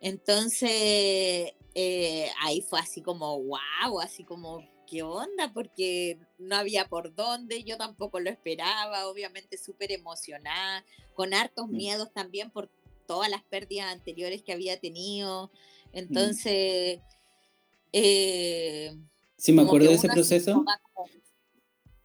Entonces, 0.00 1.54
eh, 1.74 2.30
ahí 2.42 2.60
fue 2.60 2.78
así 2.80 3.00
como, 3.00 3.40
wow, 3.42 4.00
así 4.02 4.24
como, 4.24 4.62
¿qué 4.86 5.02
onda? 5.02 5.52
Porque 5.54 6.18
no 6.38 6.56
había 6.56 6.88
por 6.88 7.14
dónde, 7.14 7.64
yo 7.64 7.78
tampoco 7.78 8.20
lo 8.20 8.28
esperaba, 8.28 9.06
obviamente 9.06 9.56
súper 9.56 9.92
emocionada, 9.92 10.84
con 11.14 11.32
hartos 11.32 11.68
mm. 11.68 11.76
miedos 11.76 12.12
también 12.12 12.50
por 12.50 12.70
todas 13.06 13.30
las 13.30 13.42
pérdidas 13.44 13.92
anteriores 13.92 14.42
que 14.42 14.52
había 14.52 14.78
tenido. 14.78 15.50
Mm. 15.92 15.98
Entonces... 15.98 17.00
Eh, 17.96 18.92
sí, 19.36 19.52
me 19.52 19.62
acuerdo 19.62 19.88
de 19.88 19.94
ese 19.94 20.08
proceso. 20.08 20.64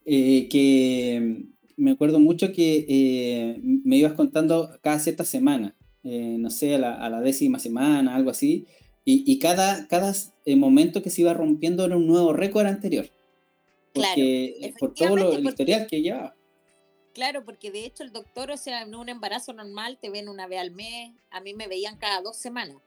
Eh, 0.05 0.47
que 0.49 1.45
me 1.77 1.91
acuerdo 1.91 2.19
mucho 2.19 2.51
que 2.51 2.85
eh, 2.87 3.59
me 3.63 3.97
ibas 3.97 4.13
contando 4.13 4.77
cada 4.81 4.99
cierta 4.99 5.25
semana, 5.25 5.75
no 6.03 6.49
sé, 6.51 6.75
a 6.75 7.09
la, 7.09 7.21
décima 7.21 7.57
semana, 7.57 8.15
algo 8.15 8.29
así, 8.29 8.67
y, 9.03 9.39
cada, 9.39 9.87
cada 9.87 10.13
momento 10.57 11.01
que 11.01 11.09
se 11.09 11.21
iba 11.21 11.33
rompiendo 11.33 11.85
era 11.85 11.97
un 11.97 12.05
nuevo 12.05 12.33
récord 12.33 12.67
anterior. 12.67 13.09
Porque, 13.93 14.73
por 14.79 14.93
todo 14.93 15.15
lo, 15.15 15.33
el 15.33 15.45
historial 15.45 15.87
que 15.87 16.01
llevaba. 16.01 16.35
Claro, 17.19 17.43
porque 17.43 17.69
de 17.69 17.85
hecho 17.85 18.03
el 18.03 18.13
doctor, 18.13 18.49
o 18.49 18.55
sea, 18.55 18.81
en 18.81 18.95
un 18.95 19.09
embarazo 19.09 19.51
normal 19.51 19.97
te 20.01 20.09
ven 20.09 20.29
una 20.29 20.47
vez 20.47 20.61
al 20.61 20.71
mes, 20.71 21.11
a 21.31 21.41
mí 21.41 21.53
me 21.53 21.67
veían 21.67 21.97
cada 21.97 22.21
dos 22.21 22.37
semanas. 22.37 22.77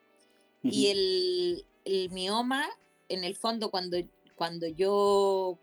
Y 0.62 0.86
el, 0.86 1.66
el, 1.84 2.08
mioma, 2.08 2.66
en 3.10 3.24
el 3.24 3.36
fondo, 3.36 3.70
cuando, 3.70 3.98
cuando 4.34 4.66
yo, 4.66 5.58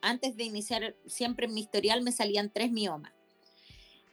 antes 0.00 0.38
de 0.38 0.44
iniciar, 0.44 0.96
siempre 1.06 1.48
en 1.48 1.52
mi 1.52 1.60
historial 1.60 2.00
me 2.00 2.10
salían 2.10 2.50
tres 2.50 2.72
miomas. 2.72 3.12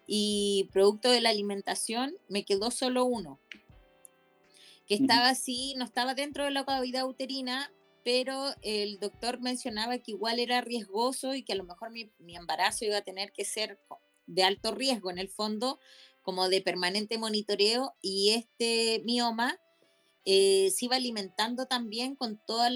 Y 0.05 0.69
producto 0.73 1.10
de 1.10 1.21
la 1.21 1.29
alimentación 1.29 2.17
me 2.27 2.43
quedó 2.43 2.71
solo 2.71 3.05
uno, 3.05 3.39
que 4.88 4.95
estaba 4.95 5.29
así, 5.29 5.73
no 5.77 5.86
estaba 5.86 6.15
dentro 6.15 6.43
de 6.43 6.51
la 6.51 6.65
cavidad 6.65 7.08
uterina, 7.08 7.71
pero 8.05 8.53
el 8.61 8.99
doctor 8.99 9.41
mencionaba 9.41 9.97
que 9.97 10.11
igual 10.11 10.39
era 10.39 10.61
riesgoso 10.61 11.33
y 11.33 11.41
que 11.41 11.53
a 11.53 11.55
lo 11.55 11.63
mejor 11.63 11.89
mi, 11.89 12.11
embarazo 12.35 12.85
iba 12.85 12.97
a 12.97 13.03
tener 13.03 13.33
que 13.33 13.45
ser 13.45 13.79
de 14.27 14.43
alto 14.43 14.75
riesgo 14.75 15.09
en 15.09 15.17
el 15.17 15.27
fondo, 15.27 15.79
como 16.21 16.47
de 16.47 16.61
permanente 16.61 17.17
monitoreo, 17.17 17.95
y 18.03 18.29
este 18.29 19.01
mioma 19.05 19.59
eh, 20.23 20.69
se 20.69 20.85
iba 20.85 20.97
alimentando 20.97 21.65
también 21.65 22.15
con 22.15 22.39
todos 22.45 22.69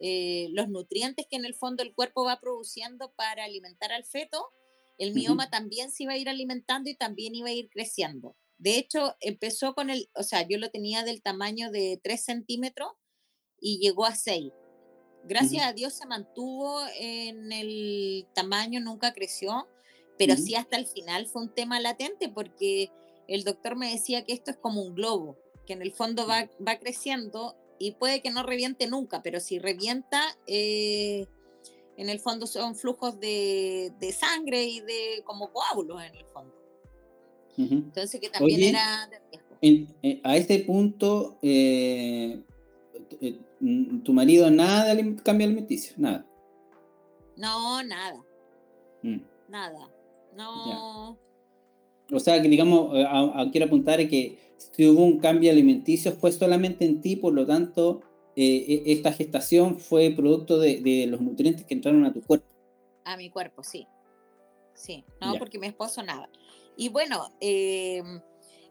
eh, 0.00 0.48
los 0.50 0.68
nutrientes 0.68 1.26
que 1.30 1.36
en 1.36 1.46
el 1.46 1.54
fondo 1.54 1.82
el 1.82 1.94
cuerpo 1.94 2.22
va 2.24 2.38
produciendo 2.38 3.10
para 3.12 3.44
alimentar 3.44 3.90
al 3.90 4.04
feto. 4.04 4.50
El 4.98 5.14
mioma 5.14 5.48
también 5.48 5.92
se 5.92 6.02
iba 6.02 6.12
a 6.12 6.18
ir 6.18 6.28
alimentando 6.28 6.90
y 6.90 6.94
también 6.94 7.34
iba 7.34 7.48
a 7.48 7.52
ir 7.52 7.70
creciendo. 7.70 8.36
De 8.58 8.76
hecho, 8.76 9.16
empezó 9.20 9.74
con 9.74 9.88
el, 9.88 10.10
o 10.14 10.22
sea, 10.22 10.46
yo 10.46 10.58
lo 10.58 10.70
tenía 10.70 11.04
del 11.04 11.22
tamaño 11.22 11.70
de 11.70 11.98
3 12.02 12.22
centímetros 12.22 12.92
y 13.58 13.78
llegó 13.78 14.04
a 14.04 14.14
6. 14.14 14.52
Gracias 15.26 15.64
a 15.64 15.72
Dios 15.72 15.94
se 15.94 16.06
mantuvo 16.06 16.80
en 16.98 17.50
el 17.50 18.26
tamaño, 18.34 18.80
nunca 18.80 19.12
creció, 19.12 19.66
pero 20.18 20.36
sí 20.36 20.54
hasta 20.54 20.76
el 20.76 20.86
final 20.86 21.26
fue 21.26 21.42
un 21.42 21.48
tema 21.48 21.80
latente 21.80 22.28
porque 22.28 22.90
el 23.26 23.44
doctor 23.44 23.76
me 23.76 23.90
decía 23.90 24.24
que 24.24 24.32
esto 24.32 24.50
es 24.50 24.56
como 24.58 24.82
un 24.82 24.94
globo, 24.94 25.36
que 25.66 25.72
en 25.72 25.82
el 25.82 25.92
fondo 25.92 26.26
va, 26.26 26.48
va 26.66 26.78
creciendo 26.78 27.56
y 27.78 27.92
puede 27.92 28.20
que 28.20 28.30
no 28.30 28.42
reviente 28.42 28.86
nunca, 28.86 29.22
pero 29.22 29.40
si 29.40 29.58
revienta, 29.58 30.36
eh, 30.46 31.26
en 31.96 32.08
el 32.08 32.20
fondo 32.20 32.46
son 32.46 32.74
flujos 32.74 33.18
de, 33.20 33.92
sangre 34.18 34.64
y 34.64 34.80
de 34.80 35.22
como 35.24 35.52
coágulos 35.52 36.02
en 36.02 36.14
el 36.14 36.24
fondo. 36.26 36.54
Entonces 37.56 38.20
que 38.20 38.30
también 38.30 38.62
era 38.62 39.08
de 39.08 39.20
riesgo. 39.30 39.88
Eh, 40.02 40.20
a 40.24 40.36
este 40.36 40.58
punto, 40.60 41.38
eh, 41.40 42.42
tu 44.02 44.12
marido 44.12 44.50
nada 44.50 44.94
de 44.94 45.16
cambio 45.16 45.46
alimenticio, 45.46 45.94
nada. 45.96 46.26
No, 47.36 47.82
nada. 47.82 48.22
Mm. 49.02 49.20
Nada. 49.48 49.90
No. 50.36 51.18
O 52.12 52.20
sea, 52.20 52.40
que 52.42 52.48
digamos, 52.48 52.94
eh, 52.94 53.06
quiero 53.50 53.66
apuntar 53.66 54.06
que 54.08 54.38
si 54.56 54.86
hubo 54.88 55.04
un 55.04 55.18
cambio 55.18 55.50
alimenticio 55.50 56.12
fue 56.12 56.32
solamente 56.32 56.84
en 56.84 57.00
ti, 57.00 57.16
por 57.16 57.32
lo 57.32 57.46
tanto, 57.46 58.02
eh, 58.36 58.82
e, 58.86 58.92
esta 58.92 59.12
gestación 59.12 59.78
fue 59.78 60.10
producto 60.10 60.58
de, 60.58 61.06
los 61.08 61.20
nutrientes 61.20 61.64
que 61.64 61.74
entraron 61.74 62.04
a 62.04 62.12
tu 62.12 62.22
cuerpo. 62.22 62.46
A 63.04 63.16
mi 63.16 63.30
cuerpo, 63.30 63.62
sí. 63.62 63.86
Sí, 64.74 65.04
no, 65.20 65.34
porque 65.38 65.58
mi 65.58 65.68
esposo 65.68 66.02
nada. 66.02 66.28
Y 66.76 66.88
bueno, 66.88 67.28
eh, 67.40 68.02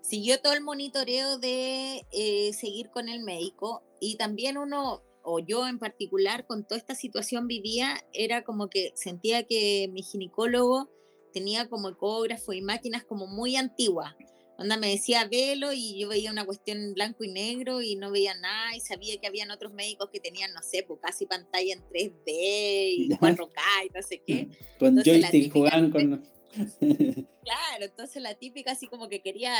siguió 0.03 0.39
todo 0.41 0.53
el 0.53 0.61
monitoreo 0.61 1.39
de 1.39 2.05
eh, 2.11 2.53
seguir 2.53 2.89
con 2.89 3.09
el 3.09 3.23
médico 3.23 3.81
y 3.99 4.17
también 4.17 4.57
uno, 4.57 5.01
o 5.23 5.39
yo 5.39 5.67
en 5.67 5.79
particular, 5.79 6.45
con 6.45 6.65
toda 6.65 6.77
esta 6.77 6.93
situación 6.93 7.47
vivía, 7.47 8.03
era 8.11 8.43
como 8.43 8.69
que 8.69 8.91
sentía 8.95 9.43
que 9.43 9.89
mi 9.91 10.03
ginecólogo 10.03 10.91
tenía 11.33 11.69
como 11.69 11.89
ecógrafo 11.89 12.53
y 12.53 12.61
máquinas 12.61 13.03
como 13.05 13.27
muy 13.27 13.55
antiguas. 13.55 14.13
Onda 14.59 14.77
me 14.77 14.89
decía 14.89 15.27
velo 15.27 15.73
y 15.73 15.99
yo 15.99 16.09
veía 16.09 16.31
una 16.31 16.45
cuestión 16.45 16.77
en 16.77 16.93
blanco 16.93 17.23
y 17.23 17.31
negro 17.31 17.81
y 17.81 17.95
no 17.95 18.11
veía 18.11 18.35
nada 18.35 18.75
y 18.75 18.81
sabía 18.81 19.17
que 19.19 19.25
habían 19.25 19.49
otros 19.49 19.73
médicos 19.73 20.09
que 20.11 20.19
tenían, 20.19 20.53
no 20.53 20.61
sé, 20.61 20.83
pues 20.87 20.99
casi 21.01 21.25
pantalla 21.25 21.73
en 21.73 21.81
3D 21.89 22.21
y 22.27 23.09
4K 23.19 23.61
y 23.85 23.89
no 23.89 24.01
sé 24.01 24.21
qué. 24.25 24.49
Con 24.77 25.01
joystick 25.01 25.51
jugaban 25.51 25.89
con... 25.89 26.32
claro, 26.79 27.85
entonces 27.85 28.21
la 28.21 28.35
típica 28.35 28.71
así 28.71 28.87
como 28.87 29.09
que 29.09 29.21
quería 29.21 29.53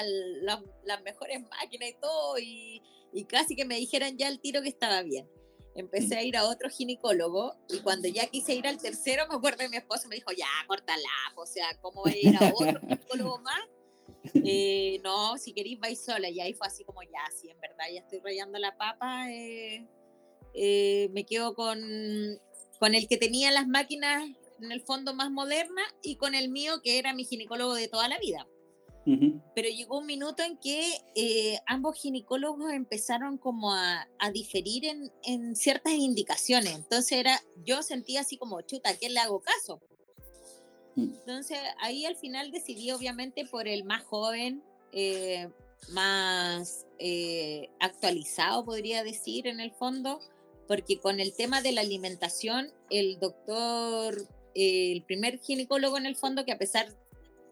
las 0.84 1.02
mejores 1.04 1.42
máquinas 1.42 1.90
y 1.90 1.94
todo 2.00 2.40
y, 2.40 2.82
casi 3.28 3.56
que 3.56 3.66
me 3.66 3.76
dijeran 3.76 4.18
ya 4.18 4.28
el 4.28 4.40
tiro 4.40 4.62
que 4.62 4.70
estaba 4.70 5.02
bien. 5.02 5.30
Empecé 5.76 6.16
mm. 6.16 6.18
a 6.18 6.22
ir 6.24 6.38
a 6.38 6.46
otro 6.46 6.70
ginecólogo 6.70 7.56
y 7.70 7.80
cuando 7.80 8.08
ya 8.08 8.28
quise 8.28 8.54
ir 8.54 8.68
al 8.68 8.78
tercero, 8.78 9.28
me 9.28 9.36
acuerdo 9.36 9.60
que 9.60 9.70
mi 9.70 9.78
esposo 9.78 10.08
me 10.08 10.16
dijo, 10.16 10.32
ya, 10.32 10.48
córtala, 10.68 11.10
o 11.36 11.46
sea, 11.46 11.66
¿cómo 11.82 12.02
voy 12.02 12.14
a 12.14 12.30
ir 12.30 12.38
a 12.38 12.54
otro 12.54 12.80
ginecólogo 12.82 13.40
más? 13.40 13.62
Eh, 14.36 15.00
no, 15.04 15.38
si 15.38 15.54
queréis 15.54 15.80
vais 15.80 16.04
sola. 16.04 16.30
Y 16.30 16.40
ahí 16.40 16.54
fue 16.54 16.68
así 16.68 16.84
como, 16.84 17.02
ya, 17.04 17.32
sí, 17.36 17.50
en 17.50 17.60
verdad, 17.60 17.86
ya 17.92 18.00
estoy 18.00 18.20
rayando 18.20 18.58
la 18.60 18.76
papa. 18.78 19.32
Eh, 19.32 19.88
eh, 20.54 21.10
me 21.12 21.26
quedo 21.26 21.56
con, 21.56 21.80
con 22.80 22.96
el 22.96 23.08
que 23.08 23.18
tenía 23.18 23.52
las 23.52 23.68
máquinas 23.68 24.30
en 24.64 24.72
el 24.72 24.82
fondo 24.82 25.14
más 25.14 25.32
modernas 25.32 25.86
y 26.02 26.16
con 26.16 26.36
el 26.36 26.50
mío 26.50 26.82
que 26.84 26.98
era 26.98 27.14
mi 27.14 27.26
ginecólogo 27.26 27.76
de 27.76 27.88
toda 27.88 28.08
la 28.08 28.20
vida. 28.20 28.48
Pero 29.54 29.68
llegó 29.68 30.00
un 30.00 30.06
minuto 30.06 30.44
en 30.44 30.58
que 30.58 30.94
eh, 31.14 31.60
ambos 31.66 31.98
ginecólogos 31.98 32.72
empezaron 32.72 33.38
como 33.38 33.74
a, 33.74 34.08
a 34.18 34.32
diferir 34.32 34.86
en, 34.86 35.12
en, 35.24 35.58
ciertas 35.58 35.92
indicaciones. 35.92 36.74
Entonces 36.74 37.18
era, 37.18 37.38
yo 37.66 37.84
sentía 37.84 38.22
así 38.22 38.38
como, 38.38 38.62
chuta, 38.62 38.92
¿a 38.92 38.96
quién 38.96 39.14
le 39.14 39.20
hago 39.20 39.42
caso? 39.42 39.82
Mm. 40.96 41.14
Entonces 41.16 41.58
ahí 41.82 42.06
al 42.06 42.16
final 42.16 42.52
decidí 42.52 42.92
obviamente 42.92 43.46
por 43.46 43.68
el 43.68 43.84
más 43.84 44.04
joven, 44.04 44.64
eh, 44.94 45.50
más 45.90 46.86
eh, 47.00 47.70
actualizado, 47.80 48.64
podría 48.64 49.04
decir, 49.04 49.48
en 49.48 49.60
el 49.60 49.72
fondo, 49.72 50.20
porque 50.68 51.00
con 51.00 51.20
el 51.20 51.34
tema 51.34 51.62
de 51.62 51.72
la 51.72 51.82
alimentación, 51.82 52.72
el 52.90 53.20
doctor, 53.20 54.28
el 54.56 55.04
primer 55.04 55.40
ginecólogo 55.40 55.98
en 55.98 56.06
el 56.06 56.16
fondo, 56.16 56.46
que 56.46 56.52
a 56.52 56.58
pesar 56.58 56.88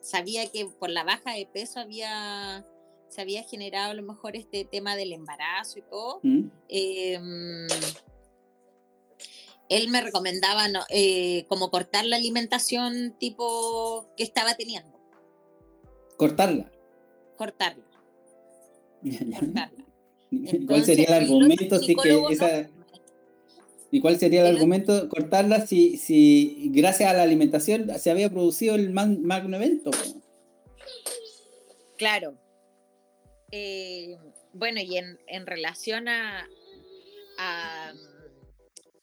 sabía 0.01 0.49
que 0.51 0.65
por 0.65 0.89
la 0.89 1.03
baja 1.03 1.33
de 1.33 1.45
peso 1.45 1.79
había 1.79 2.65
se 3.11 3.21
había 3.21 3.43
generado 3.43 3.91
a 3.91 3.93
lo 3.93 4.03
mejor 4.03 4.35
este 4.35 4.63
tema 4.63 4.95
del 4.95 5.11
embarazo 5.11 5.79
y 5.79 5.81
todo, 5.81 6.19
mm. 6.23 6.43
em, 6.69 7.67
él 9.69 9.89
me 9.89 10.01
recomendaba 10.01 10.65
eh, 10.89 11.45
como 11.47 11.69
cortar 11.69 12.05
la 12.05 12.15
alimentación 12.15 13.15
tipo 13.19 14.07
que 14.15 14.23
estaba 14.23 14.55
teniendo. 14.55 14.97
Cortarla. 16.17 16.71
Cortarla. 17.37 17.83
¿Y 19.03 19.17
cuál 20.65 20.85
sería 20.85 21.17
el 21.17 21.23
argumento 21.23 21.79
si 21.79 21.95
que 21.95 22.23
esa... 22.29 22.69
¿Y 23.91 23.99
cuál 23.99 24.17
sería 24.17 24.41
el, 24.41 24.55
argumento 24.55 25.09
cortarla 25.09 25.67
si, 25.67 25.97
si 25.97 26.69
gracias 26.73 27.09
a 27.09 27.13
la 27.13 27.23
alimentación 27.23 27.87
se 27.99 28.09
había 28.09 28.29
producido 28.29 28.75
el 28.75 28.91
magno 28.91 29.57
evento? 29.57 29.91
Claro. 31.97 32.37
Eh, 33.51 34.17
bueno, 34.53 34.79
y 34.79 34.97
en, 34.97 35.19
en 35.27 35.45
relación 35.45 36.07
a, 36.07 36.47
a, 37.37 37.93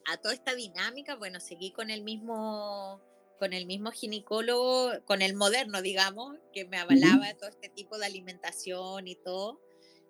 a, 0.06 0.16
toda 0.22 0.32
esta 0.32 0.54
dinámica, 0.54 1.16
bueno, 1.16 1.38
seguí 1.38 1.70
con 1.70 1.90
el 1.90 2.02
mismo 2.02 3.02
con 3.38 3.52
el 3.52 3.66
mismo 3.66 3.92
ginecólogo, 3.92 4.90
con 5.04 5.22
el 5.22 5.34
moderno, 5.34 5.80
digamos, 5.80 6.36
que 6.52 6.64
me 6.64 6.78
avalaba 6.78 7.32
todo 7.34 7.48
este 7.48 7.68
tipo 7.68 7.96
de 7.96 8.06
alimentación 8.06 9.06
y 9.06 9.14
todo. 9.14 9.60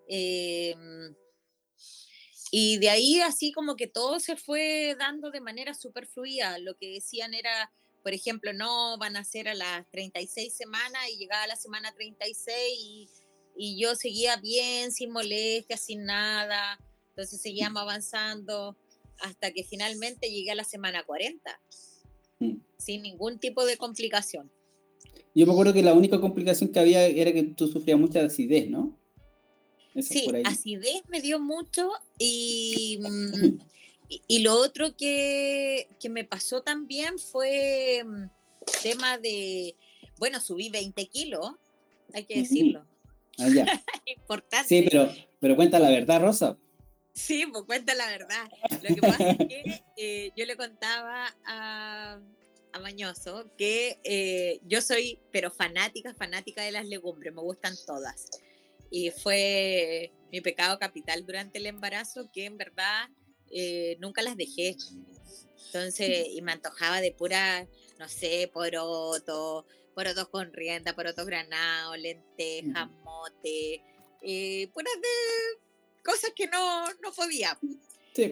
Em, 0.09 1.15
y 2.51 2.79
de 2.79 2.91
ahí 2.91 3.21
así 3.21 3.53
como 3.53 3.77
que 3.77 3.87
todo 3.87 4.21
se 4.21 4.37
fue 4.37 4.97
dando 4.99 5.31
de 5.31 5.41
manera 5.41 5.75
súper 5.75 6.07
fluida. 6.07 6.59
Lo 6.59 6.77
que 6.77 6.91
decían 6.91 7.35
era, 7.35 7.71
por 8.03 8.13
ejemplo, 8.13 8.53
no, 8.53 8.97
van 8.99 9.17
a 9.17 9.25
ser 9.25 9.49
a 9.49 9.55
las 9.55 9.89
36 9.91 10.53
semanas 10.55 11.03
y 11.13 11.19
llegaba 11.19 11.43
a 11.43 11.49
la 11.49 11.57
semana 11.57 11.93
36 11.93 12.57
y, 12.81 13.09
y 13.57 13.81
yo 13.81 13.95
seguía 13.95 14.37
bien, 14.37 14.93
sin 14.93 15.11
molestia, 15.11 15.77
sin 15.77 16.05
nada. 16.05 16.79
Entonces 17.11 17.41
seguíamos 17.41 17.83
avanzando 17.83 18.77
hasta 19.21 19.53
que 19.53 19.65
finalmente 19.65 20.31
llegué 20.31 20.53
a 20.53 20.55
la 20.55 20.65
semana 20.65 21.03
40, 21.05 21.61
mm. 22.39 22.55
sin 22.79 23.03
ningún 23.03 23.39
tipo 23.39 23.67
de 23.67 23.77
complicación. 23.77 24.51
Yo 25.35 25.47
me 25.47 25.53
acuerdo 25.53 25.73
que 25.73 25.83
la 25.83 25.95
única 25.95 26.21
complicación 26.21 26.71
que 26.71 26.81
había 26.81 27.05
era 27.07 27.33
que 27.33 27.43
tú 27.43 27.69
sufrías 27.69 27.99
mucha 27.99 28.25
acidez, 28.25 28.69
¿no? 28.69 28.97
Sí, 30.03 30.27
acidez 30.45 31.03
me 31.09 31.21
dio 31.21 31.39
mucho 31.39 31.89
mm, 31.89 32.19
y, 32.19 33.01
y, 34.27 34.39
lo 34.41 34.55
otro 34.55 34.97
que, 34.97 35.89
que, 36.01 36.09
me 36.09 36.25
pasó 36.25 36.63
también 36.63 37.19
fue 37.19 38.03
mm, 38.05 38.25
tema 38.83 39.19
de, 39.19 39.77
bueno, 40.19 40.41
subí 40.41 40.69
20 40.71 41.07
kilos, 41.07 41.53
hay 42.13 42.25
que 42.25 42.41
decirlo. 42.41 42.85
Ah, 43.39 43.49
ya. 43.49 43.67
Importante. 44.07 44.69
Sí, 44.69 44.87
pero, 44.89 45.13
pero 45.41 45.57
cuenta 45.57 45.79
la 45.79 45.91
verdad, 45.91 46.21
Rosa. 46.21 46.57
Sí, 47.13 47.45
pues 47.51 47.65
cuenta 47.65 47.95
la 47.95 48.07
verdad. 48.07 48.49
Lo 48.83 48.95
que 48.95 49.01
pasa 49.01 49.31
es 49.31 49.39
que 49.39 49.83
eh, 49.97 50.33
yo 50.37 50.47
le 50.47 50.57
contaba 50.57 51.35
a, 51.45 52.21
a 52.73 52.79
Mañoso 52.81 53.51
que 53.57 53.99
eh, 54.05 54.61
yo 54.65 54.81
soy, 54.81 55.19
pero 55.33 55.51
fanática, 55.51 56.15
fanática 56.15 56.63
de 56.63 56.73
las 56.73 56.87
legumbres, 56.87 57.35
me 57.35 57.43
gustan 57.43 57.75
todas 57.87 58.31
y 58.91 59.11
fue 59.11 60.13
mi 60.31 60.41
pecado 60.41 60.79
capital 60.79 61.25
durante 61.25 61.59
el 61.59 61.67
embarazo 61.67 62.31
que 62.33 62.45
en 62.45 62.57
verdad 62.59 63.09
eh, 63.51 63.97
nunca 64.01 64.23
las 64.23 64.37
dejé. 64.37 64.77
Entonces, 65.67 66.29
y 66.31 66.41
me 66.43 66.53
antojaba 66.53 67.01
de 67.01 67.13
pura, 67.13 67.67
no 67.99 68.09
sé, 68.09 68.51
poroto, 68.53 69.67
porotos 69.95 70.29
con 70.29 70.53
rienda, 70.53 70.95
porotos 70.95 71.27
granados, 71.27 71.99
lentejas, 71.99 72.89
mote, 73.05 73.83
eh, 74.23 74.69
puras 74.73 74.95
de 74.95 76.03
cosas 76.03 76.33
que 76.35 76.47
no, 76.47 76.87
no 77.03 77.13
podía. 77.13 77.59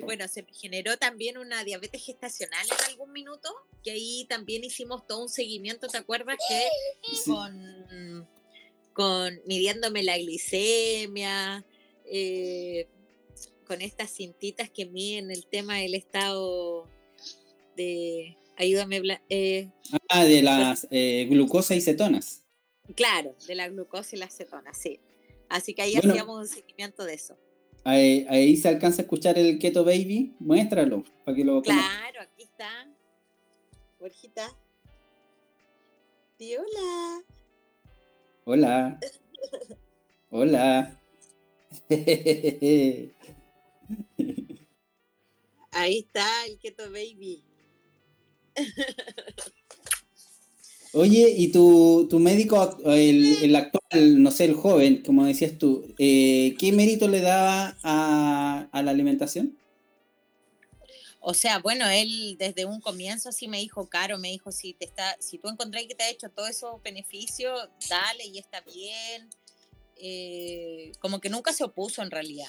Bueno, 0.02 0.26
se 0.26 0.42
me 0.42 0.52
generó 0.52 0.96
también 0.96 1.38
una 1.38 1.62
diabetes 1.62 2.04
gestacional 2.04 2.66
en 2.66 2.84
algún 2.90 3.12
minuto, 3.12 3.54
que 3.84 3.92
ahí 3.92 4.26
también 4.28 4.64
hicimos 4.64 5.06
todo 5.06 5.22
un 5.22 5.28
seguimiento, 5.28 5.86
¿te 5.86 5.98
acuerdas? 5.98 6.36
Que 6.48 6.68
con 7.24 8.28
con 8.96 9.42
midiéndome 9.44 10.02
la 10.02 10.16
glicemia, 10.16 11.66
eh, 12.06 12.88
con 13.66 13.82
estas 13.82 14.10
cintitas 14.10 14.70
que 14.70 14.86
miden 14.86 15.30
el 15.30 15.46
tema 15.46 15.76
del 15.76 15.94
estado 15.94 16.88
de, 17.76 18.38
ayúdame, 18.56 19.02
eh, 19.28 19.68
ah, 20.08 20.24
de 20.24 20.40
las 20.40 20.88
eh, 20.90 21.26
glucosa 21.28 21.74
y 21.74 21.82
cetonas. 21.82 22.42
Claro, 22.94 23.36
de 23.46 23.54
la 23.54 23.68
glucosa 23.68 24.16
y 24.16 24.18
las 24.18 24.34
cetonas, 24.34 24.78
sí. 24.78 24.98
Así 25.50 25.74
que 25.74 25.82
ahí 25.82 25.96
hacíamos 25.96 26.38
un 26.38 26.48
seguimiento 26.48 27.04
de 27.04 27.14
eso. 27.14 27.36
Ahí, 27.84 28.56
se 28.56 28.68
alcanza 28.68 29.02
a 29.02 29.04
escuchar 29.04 29.38
el 29.38 29.58
Keto 29.58 29.84
Baby, 29.84 30.34
muéstralo 30.38 31.04
para 31.22 31.36
que 31.36 31.44
lo 31.44 31.60
Claro, 31.60 32.22
aquí 32.22 32.44
está. 32.44 32.90
Borjita. 34.00 34.56
hola. 36.40 37.35
Hola. 38.48 39.00
Hola. 40.30 41.00
Ahí 45.72 45.98
está 45.98 46.46
el 46.46 46.56
Keto 46.60 46.84
Baby. 46.84 47.42
Oye, 50.92 51.34
¿y 51.36 51.50
tu, 51.50 52.08
médico, 52.20 52.78
el, 52.84 53.56
actual, 53.56 54.22
no 54.22 54.30
sé, 54.30 54.44
el 54.44 54.54
joven, 54.54 55.02
como 55.04 55.26
decías 55.26 55.58
tú, 55.58 55.92
eh, 55.98 56.54
qué 56.56 56.70
mérito 56.70 57.08
le 57.08 57.22
daba 57.22 57.76
a, 57.82 58.68
a 58.70 58.82
la 58.84 58.92
alimentación? 58.92 59.58
O 61.28 61.34
sea, 61.34 61.58
bueno, 61.58 61.88
él 61.88 62.36
desde 62.38 62.66
un 62.66 62.80
comienzo 62.80 63.32
sí 63.32 63.48
me 63.48 63.58
dijo, 63.58 63.88
Caro, 63.88 64.16
me 64.16 64.28
dijo, 64.28 64.52
si, 64.52 64.74
te 64.74 64.84
está, 64.84 65.16
si 65.18 65.38
tú 65.38 65.48
encontrás 65.48 65.82
que 65.88 65.96
te 65.96 66.04
ha 66.04 66.08
hecho 66.08 66.30
todos 66.30 66.50
esos 66.50 66.80
beneficios, 66.84 67.68
dale 67.90 68.26
y 68.26 68.38
está 68.38 68.60
bien. 68.60 69.28
Eh, 69.96 70.92
como 71.00 71.20
que 71.20 71.28
nunca 71.28 71.52
se 71.52 71.64
opuso 71.64 72.00
en 72.00 72.12
realidad. 72.12 72.46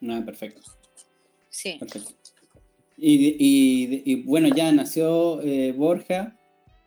No, 0.00 0.24
perfecto. 0.24 0.62
Sí. 1.50 1.76
Perfecto. 1.78 2.14
Y, 2.96 4.22
bueno, 4.22 4.48
ya 4.56 4.72
nació 4.72 5.42
eh, 5.42 5.72
Borja. 5.72 6.34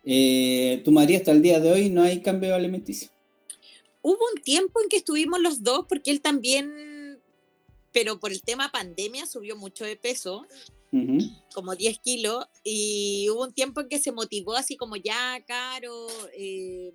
Eh, 0.02 0.82
tu 0.84 0.90
María 0.90 1.18
hasta 1.18 1.30
el 1.30 1.40
día 1.40 1.60
de 1.60 1.70
hoy 1.70 1.88
no 1.88 2.02
hay 2.02 2.20
cambio 2.20 2.52
alimenticio. 2.52 3.10
Hubo 4.02 4.18
un 4.34 4.42
tiempo 4.42 4.80
en 4.82 4.88
que 4.88 4.96
estuvimos 4.96 5.40
los 5.40 5.62
dos 5.62 5.86
porque 5.88 6.10
él 6.10 6.20
también, 6.20 7.20
pero 7.92 8.18
por 8.18 8.32
el 8.32 8.42
tema 8.42 8.72
pandemia 8.72 9.26
subió 9.26 9.54
mucho 9.54 9.84
de 9.84 9.94
peso 9.94 10.48
como 11.54 11.74
10 11.74 11.98
kilos, 12.00 12.46
y 12.64 13.28
hubo 13.30 13.44
un 13.44 13.54
tiempo 13.54 13.80
en 13.80 13.88
que 13.88 13.98
se 13.98 14.12
motivó 14.12 14.54
así 14.54 14.76
como 14.76 14.96
ya, 14.96 15.42
caro, 15.46 16.06
em, 16.34 16.94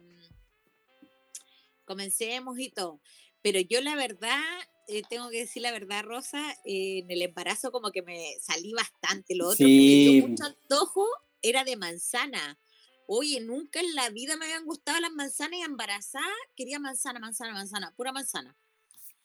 comencemos 1.86 2.60
y 2.60 2.70
todo. 2.70 3.02
Pero 3.42 3.60
yo 3.60 3.82
la 3.82 3.96
verdad, 3.96 4.42
eh, 4.88 5.04
tengo 5.10 5.30
que 5.30 5.40
decir 5.40 5.62
la 5.62 5.72
verdad, 5.72 6.04
Rosa, 6.04 6.56
en 6.66 7.10
el 7.10 7.22
embarazo 7.22 7.72
como 7.72 7.92
que 7.92 8.02
me 8.02 8.36
salí 8.42 8.74
bastante. 8.74 9.36
Lo 9.36 9.48
otro 9.48 9.58
que 9.58 9.64
me 9.66 9.70
dio 9.70 10.28
mucho 10.28 10.44
antojo 10.46 11.06
era 11.42 11.64
de 11.64 11.76
manzana. 11.76 12.60
Oye, 13.08 13.40
nunca 13.40 13.80
en 13.80 13.96
la 13.96 14.10
vida 14.10 14.36
me 14.36 14.46
habían 14.46 14.66
gustado 14.66 15.00
las 15.00 15.12
manzanas 15.12 15.60
y 15.60 15.64
embarazada 15.64 16.26
quería 16.56 16.80
manzana, 16.80 17.20
manzana, 17.20 17.54
manzana, 17.54 17.94
pura 17.96 18.12
manzana. 18.12 18.58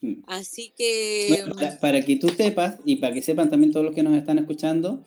Mm. 0.03 0.25
Así 0.27 0.75
que... 0.77 1.45
Mm, 1.47 1.81
para, 1.81 2.05
que 2.05 2.17
tú 2.17 2.29
sepas 2.29 2.79
y 2.85 2.97
para 2.97 3.15
que 3.15 3.23
sepan 3.23 3.49
también 3.49 3.73
todos 3.73 3.87
los 3.87 3.95
que 3.95 4.03
nos 4.03 4.15
están 4.15 4.39
escuchando, 4.39 5.03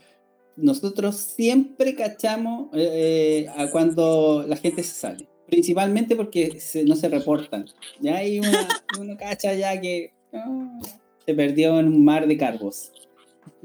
nosotros 0.55 1.15
siempre 1.17 1.95
cachamos 1.95 2.69
eh, 2.73 3.47
a 3.55 3.69
cuando 3.69 4.45
la 4.47 4.55
gente 4.55 4.83
se 4.83 4.93
sale, 4.93 5.27
principalmente 5.47 6.15
porque 6.15 6.57
no 6.85 6.95
se 6.95 7.09
reportan. 7.09 7.65
Ya 7.99 8.17
hay 8.17 8.39
una, 8.39 8.67
cacha 9.19 9.53
ya 9.53 9.79
que 9.79 10.13
ah, 10.33 10.79
se 11.25 11.33
perdió 11.33 11.79
en 11.79 11.87
un 11.87 12.03
mar 12.03 12.25
de 12.25 12.37
cargos. 12.37 12.91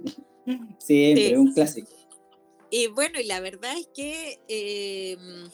Siempre, 0.79 1.39
un 1.39 1.53
clásico. 1.53 1.89
Y 2.71 2.89
bueno, 2.89 3.21
y 3.21 3.25
la 3.25 3.41
verdad 3.41 3.77
es 3.79 3.89
que 3.95 4.39
em, 4.49 5.49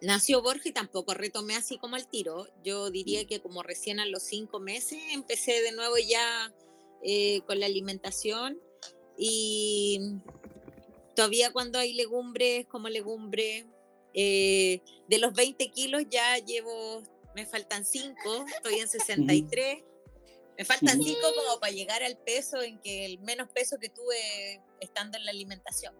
nació 0.00 0.42
Borja 0.42 0.68
y 0.68 0.72
tampoco 0.72 1.14
retomé 1.14 1.56
así 1.56 1.78
como 1.78 1.96
el 1.96 2.06
tiro. 2.06 2.46
Yo 2.64 2.90
diría 2.90 3.26
que 3.26 3.40
como 3.40 3.62
recién 3.62 4.00
a 4.00 4.06
los 4.06 4.22
cinco 4.22 4.60
meses 4.60 4.98
empecé 5.12 5.62
de 5.62 5.72
nuevo 5.72 5.96
ya 5.98 6.52
eh, 7.02 7.40
con 7.46 7.60
la 7.60 7.66
alimentación 7.66 8.60
y 9.18 10.20
todavía 11.14 11.52
cuando 11.52 11.78
hay 11.78 11.94
legumbres 11.94 12.66
como 12.66 12.88
legumbre, 12.88 13.66
eh, 14.14 14.80
de 15.08 15.18
los 15.18 15.34
20 15.34 15.70
kilos 15.70 16.04
ya 16.08 16.38
llevo, 16.38 17.02
me 17.34 17.46
faltan 17.46 17.84
5, 17.84 18.14
estoy 18.56 18.74
en 18.76 18.88
63. 18.88 19.84
Me 20.58 20.64
faltan 20.64 21.02
5 21.02 21.20
como 21.20 21.60
para 21.60 21.72
llegar 21.72 22.02
al 22.02 22.16
peso 22.16 22.62
en 22.62 22.78
que 22.80 23.04
el 23.04 23.18
menos 23.18 23.48
peso 23.50 23.76
que 23.78 23.90
tuve 23.90 24.62
estando 24.80 25.18
en 25.18 25.24
la 25.26 25.30
alimentación. 25.30 25.94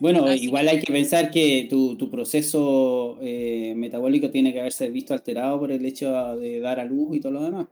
Bueno, 0.00 0.32
igual 0.32 0.68
hay 0.68 0.80
que 0.80 0.92
pensar 0.92 1.30
que 1.30 1.66
tu, 1.68 1.96
tu 1.96 2.10
proceso 2.10 3.18
eh, 3.20 3.74
metabólico 3.76 4.30
tiene 4.30 4.52
que 4.52 4.60
haberse 4.60 4.88
visto 4.90 5.12
alterado 5.12 5.58
por 5.58 5.72
el 5.72 5.84
hecho 5.84 6.36
de 6.36 6.60
dar 6.60 6.78
a 6.78 6.84
luz 6.84 7.16
y 7.16 7.20
todo 7.20 7.32
lo 7.32 7.42
demás. 7.42 7.66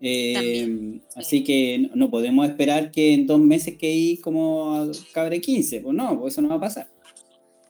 Eh, 0.00 1.00
así 1.14 1.44
que 1.44 1.90
no 1.94 2.10
podemos 2.10 2.48
esperar 2.48 2.90
que 2.90 3.12
en 3.12 3.26
dos 3.26 3.38
meses 3.38 3.76
que 3.76 3.86
hay 3.86 4.16
como 4.16 4.90
cabre 5.12 5.40
15, 5.40 5.80
pues 5.80 5.94
no, 5.94 6.18
pues 6.18 6.34
eso 6.34 6.42
no 6.42 6.48
va 6.48 6.56
a 6.56 6.60
pasar. 6.60 6.88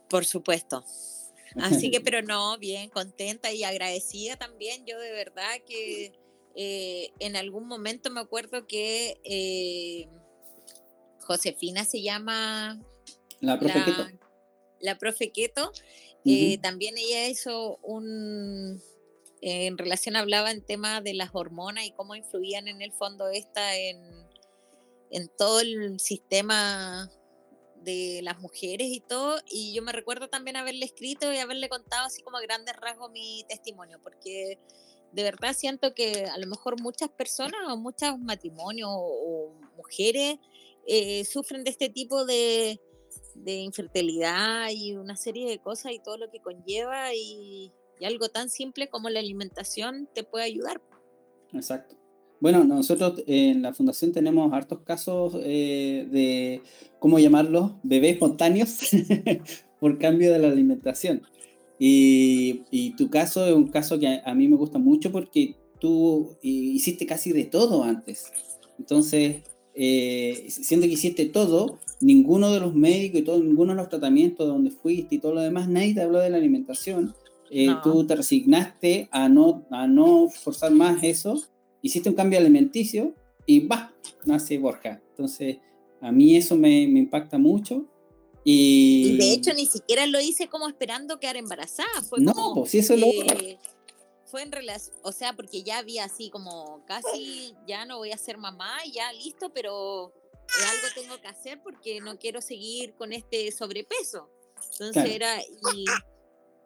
Por 0.09 0.25
supuesto. 0.25 0.85
Así 1.57 1.91
que, 1.91 2.01
pero 2.01 2.23
no, 2.23 2.57
bien, 2.59 2.89
contenta 2.89 3.53
y 3.53 3.65
agradecida 3.65 4.37
también. 4.37 4.87
Yo 4.87 4.99
de 4.99 5.13
verdad 5.13 5.59
que 5.67 6.13
eh, 6.55 7.11
en 7.19 7.37
algún 7.37 7.67
momento 7.67 8.11
me 8.11 8.21
acuerdo 8.21 8.67
que 8.67 10.09
Josefina 11.21 11.85
se 11.85 12.01
llama 12.01 12.81
la 13.41 13.59
profe 13.59 13.85
Keto. 13.85 14.07
La 14.81 14.99
profe 14.99 15.31
Keto. 15.33 15.73
Eh, 16.25 16.59
también 16.59 16.97
ella 16.99 17.29
hizo 17.29 17.79
un, 17.83 18.81
en 19.41 19.79
relación, 19.79 20.17
hablaba 20.17 20.51
en 20.51 20.65
tema 20.65 21.01
de 21.01 21.15
las 21.15 21.31
hormonas 21.33 21.87
y 21.87 21.93
cómo 21.93 22.15
influían 22.15 22.69
en 22.69 22.83
el 22.83 22.93
fondo 22.93 23.29
esta 23.29 23.77
en, 23.77 23.99
en 25.11 25.29
todo 25.37 25.61
el 25.61 25.99
sistema 25.99 27.11
de 27.77 28.21
las 28.23 28.39
mujeres 28.41 28.89
y 28.89 29.01
todo. 29.01 29.41
Y 29.51 29.73
yo 29.75 29.83
me 29.83 29.93
recuerdo 29.93 30.29
también 30.29 30.57
haberle 30.57 30.85
escrito 30.85 31.33
y 31.33 31.39
haberle 31.39 31.69
contado 31.69 32.07
así 32.07 32.23
como 32.23 32.37
a 32.37 32.43
grandes 32.43 32.77
rasgos 32.77 33.11
mi 33.11 33.45
testimonio, 33.49 33.99
porque 34.03 34.59
de 35.13 35.23
verdad 35.23 35.55
siento 35.57 35.95
que 35.95 36.27
a 36.27 36.39
lo 36.39 36.47
mejor 36.47 36.81
muchas 36.81 37.09
personas 37.09 37.61
o 37.69 37.77
muchos 37.77 38.19
matrimonios 38.19 38.89
o, 38.93 39.55
mujeres 39.77 40.37
eh, 40.87 41.25
sufren 41.25 41.65
de 41.65 41.71
este 41.71 41.89
tipo 41.89 42.27
de, 42.27 42.79
de 43.35 43.55
infertilidad 43.61 44.69
y 44.71 44.93
una 44.93 45.17
serie 45.17 45.49
de 45.49 45.59
cosas 45.59 45.93
y 45.93 45.99
todo 45.99 46.17
lo 46.17 46.31
que 46.31 46.41
conlleva 46.41 47.15
y, 47.15 47.73
algo 48.03 48.31
tan 48.31 48.49
simple 48.49 48.89
como 48.89 49.11
la 49.11 49.21
alimentación 49.21 50.09
te 50.15 50.25
puede 50.25 50.47
ayudar. 50.47 50.81
Exacto. 51.53 51.97
Bueno, 52.41 52.65
nosotros 52.65 53.23
en 53.27 53.61
la 53.61 53.75
fundación 53.75 54.13
tenemos 54.13 54.51
hartos 54.55 54.81
casos 54.81 55.35
eh, 55.43 56.09
de, 56.11 56.63
¿cómo 56.99 57.19
llamarlos? 57.19 57.73
Bebés 57.83 58.15
espontáneos 58.15 58.79
por 59.81 59.99
cambio 59.99 60.33
de 60.33 60.39
la 60.39 60.49
alimentación. 60.49 61.21
Y, 61.79 62.63
y, 62.71 62.97
tu 62.97 63.11
caso 63.11 63.47
es 63.47 63.53
un 63.53 63.69
caso 63.69 63.99
que 63.99 64.23
a, 64.25 64.35
mí 64.35 64.49
me 64.49 64.57
gusta 64.57 64.79
mucho 64.79 65.13
porque 65.13 65.57
tú 65.79 66.39
hiciste 66.41 67.05
casi 67.05 67.33
de 67.33 67.45
todo 67.45 67.85
antes. 67.85 68.33
Entonces, 68.79 69.43
eh, 69.75 70.47
siendo 70.49 70.87
que 70.87 70.93
hiciste 70.93 71.27
todo, 71.27 71.79
ninguno 72.01 72.51
de 72.51 72.61
los 72.61 72.75
médicos 72.75 73.21
y 73.21 73.25
todo, 73.25 73.41
ninguno 73.41 73.73
de 73.73 73.77
los 73.77 73.89
tratamientos 73.89 74.47
donde 74.47 74.71
fuiste 74.71 75.17
y 75.17 75.19
todo 75.19 75.35
lo 75.35 75.41
demás, 75.41 75.69
nadie 75.69 75.95
te 75.95 76.03
habló 76.03 76.19
de 76.19 76.31
la 76.31 76.39
alimentación. 76.39 77.15
Eh, 77.51 77.69
tú 77.83 78.07
te 78.07 78.15
resignaste 78.15 79.09
a 79.11 79.29
no, 79.29 79.67
a 79.71 79.87
no 79.87 80.29
forzar 80.29 80.71
más 80.71 81.03
eso, 81.03 81.43
hiciste 81.83 82.09
un 82.09 82.15
cambio 82.15 82.39
alimenticio 82.39 83.15
y 83.45 83.67
va, 83.67 83.93
nace 84.25 84.59
Borja. 84.59 85.03
Entonces, 85.11 85.59
a 86.01 86.13
mí 86.13 86.37
eso 86.37 86.57
me, 86.57 86.87
me 86.87 87.01
impacta 87.01 87.39
mucho. 87.39 87.87
Y... 88.45 89.19
de 89.19 89.33
hecho 89.33 89.53
ni 89.53 89.67
siquiera 89.67 90.07
lo 90.07 90.19
hice 90.19 90.49
como 90.49 90.67
esperando 90.67 91.19
quedar 91.19 91.37
embarazada. 91.37 92.03
Fue 92.09 92.21
no, 92.21 92.33
como, 92.33 92.55
pues 92.55 92.71
si 92.71 92.79
eso 92.79 92.97
lo 92.97 93.07
fue 94.31 94.43
en 94.43 94.53
relación, 94.53 94.97
o 95.03 95.11
sea, 95.11 95.35
porque 95.35 95.65
ya 95.65 95.79
había 95.79 96.05
así 96.05 96.31
como 96.31 96.85
casi, 96.87 97.53
ya 97.67 97.85
no 97.85 97.99
voy 97.99 98.13
a 98.13 98.17
ser 98.17 98.39
mamá, 98.39 98.77
ya 98.93 99.13
listo, 99.13 99.51
pero 99.53 100.13
algo 100.69 100.89
tengo 100.95 101.21
que 101.21 101.29
hacer 101.29 101.61
porque 101.63 102.01
no 102.01 102.19
quiero 102.19 102.41
seguir 102.41 102.95
con 102.95 103.13
este 103.13 103.51
sobrepeso. 103.53 104.29
Entonces 104.73 105.11
era, 105.11 105.41
y, 105.41 105.85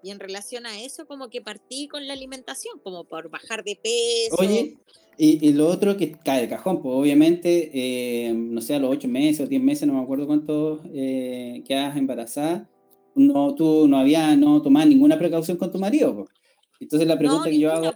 y, 0.03 0.11
en 0.11 0.19
relación 0.19 0.67
a 0.67 0.81
eso, 0.81 1.07
como 1.07 1.31
que 1.31 1.41
partí 1.41 1.89
con 1.89 2.07
la 2.07 2.13
alimentación, 2.13 2.81
como 2.81 3.05
por 3.05 3.31
bajar 3.31 3.63
de 3.65 3.79
peso. 3.81 4.37
Oye, 4.39 4.77
y, 5.17 5.49
y 5.49 5.53
lo 5.53 5.69
otro 5.69 5.97
que 5.97 6.13
cae 6.13 6.43
de 6.43 6.49
cajón, 6.49 6.83
pues 6.83 6.95
obviamente, 6.95 7.71
eh, 7.73 8.33
no 8.35 8.61
sé, 8.61 8.75
a 8.75 8.79
los 8.79 8.91
ocho 8.91 9.09
meses 9.09 9.47
o 9.47 9.49
diez 9.49 9.63
meses, 9.63 9.87
no 9.87 9.95
me 9.95 10.03
acuerdo 10.03 10.27
cuánto 10.27 10.83
eh, 10.93 11.63
quedas 11.67 11.97
embarazada, 11.97 12.69
no, 13.15 13.55
tú 13.55 13.87
no 13.87 13.99
había, 13.99 14.35
no 14.35 14.61
tomabas 14.61 14.89
ninguna 14.89 15.19
precaución 15.19 15.57
con 15.57 15.71
tu 15.71 15.79
marido, 15.79 16.15
pues. 16.17 16.29
Entonces 16.81 17.07
la 17.07 17.17
pregunta 17.17 17.49
que 17.49 17.59
yo 17.59 17.73
hago 17.73 17.87